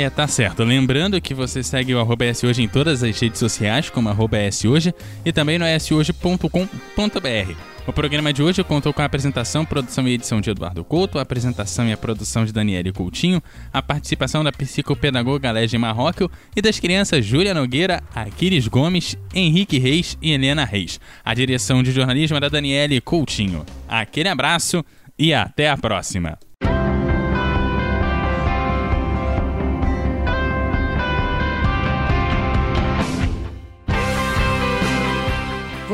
É, 0.00 0.08
tá 0.08 0.28
certo. 0.28 0.62
Lembrando 0.62 1.20
que 1.20 1.34
você 1.34 1.60
segue 1.60 1.92
o 1.92 1.98
arroba 1.98 2.24
hoje 2.44 2.62
em 2.62 2.68
todas 2.68 3.02
as 3.02 3.18
redes 3.18 3.40
sociais, 3.40 3.90
como 3.90 4.08
arroba 4.08 4.36
hoje, 4.68 4.94
e 5.24 5.32
também 5.32 5.58
no 5.58 5.64
shoje.com.br. 5.80 7.52
O 7.84 7.92
programa 7.92 8.32
de 8.32 8.40
hoje 8.40 8.62
contou 8.62 8.94
com 8.94 9.02
a 9.02 9.04
apresentação, 9.04 9.64
produção 9.64 10.06
e 10.06 10.12
edição 10.12 10.40
de 10.40 10.50
Eduardo 10.50 10.84
Couto, 10.84 11.18
a 11.18 11.22
apresentação 11.22 11.88
e 11.88 11.92
a 11.92 11.96
produção 11.96 12.44
de 12.44 12.52
Daniele 12.52 12.92
Coutinho, 12.92 13.42
a 13.72 13.82
participação 13.82 14.44
da 14.44 14.52
psicopedagoga 14.52 15.50
Lege 15.50 15.76
Marróquio 15.76 16.30
e 16.54 16.62
das 16.62 16.78
crianças 16.78 17.26
Júlia 17.26 17.52
Nogueira, 17.52 18.00
Aquiles 18.14 18.68
Gomes, 18.68 19.18
Henrique 19.34 19.80
Reis 19.80 20.16
e 20.22 20.30
Helena 20.30 20.64
Reis. 20.64 21.00
A 21.24 21.34
direção 21.34 21.82
de 21.82 21.90
jornalismo 21.90 22.36
é 22.36 22.40
da 22.40 22.48
Daniele 22.48 23.00
Coutinho. 23.00 23.66
Aquele 23.88 24.28
abraço 24.28 24.84
e 25.18 25.34
até 25.34 25.68
a 25.68 25.76
próxima! 25.76 26.38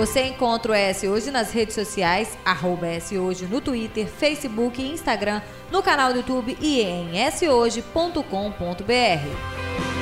Você 0.05 0.27
encontra 0.27 0.73
o 0.73 0.75
S 0.75 1.09
Hoje 1.09 1.31
nas 1.31 1.51
redes 1.51 1.75
sociais, 1.75 2.37
arroba 2.45 2.87
S 2.87 3.17
Hoje 3.17 3.47
no 3.47 3.59
Twitter, 3.59 4.07
Facebook 4.07 4.83
e 4.83 4.93
Instagram, 4.93 5.40
no 5.73 5.83
canal 5.83 6.12
do 6.12 6.19
YouTube 6.19 6.59
e 6.61 6.83
em 6.83 7.31
shoje.com.br. 7.31 9.93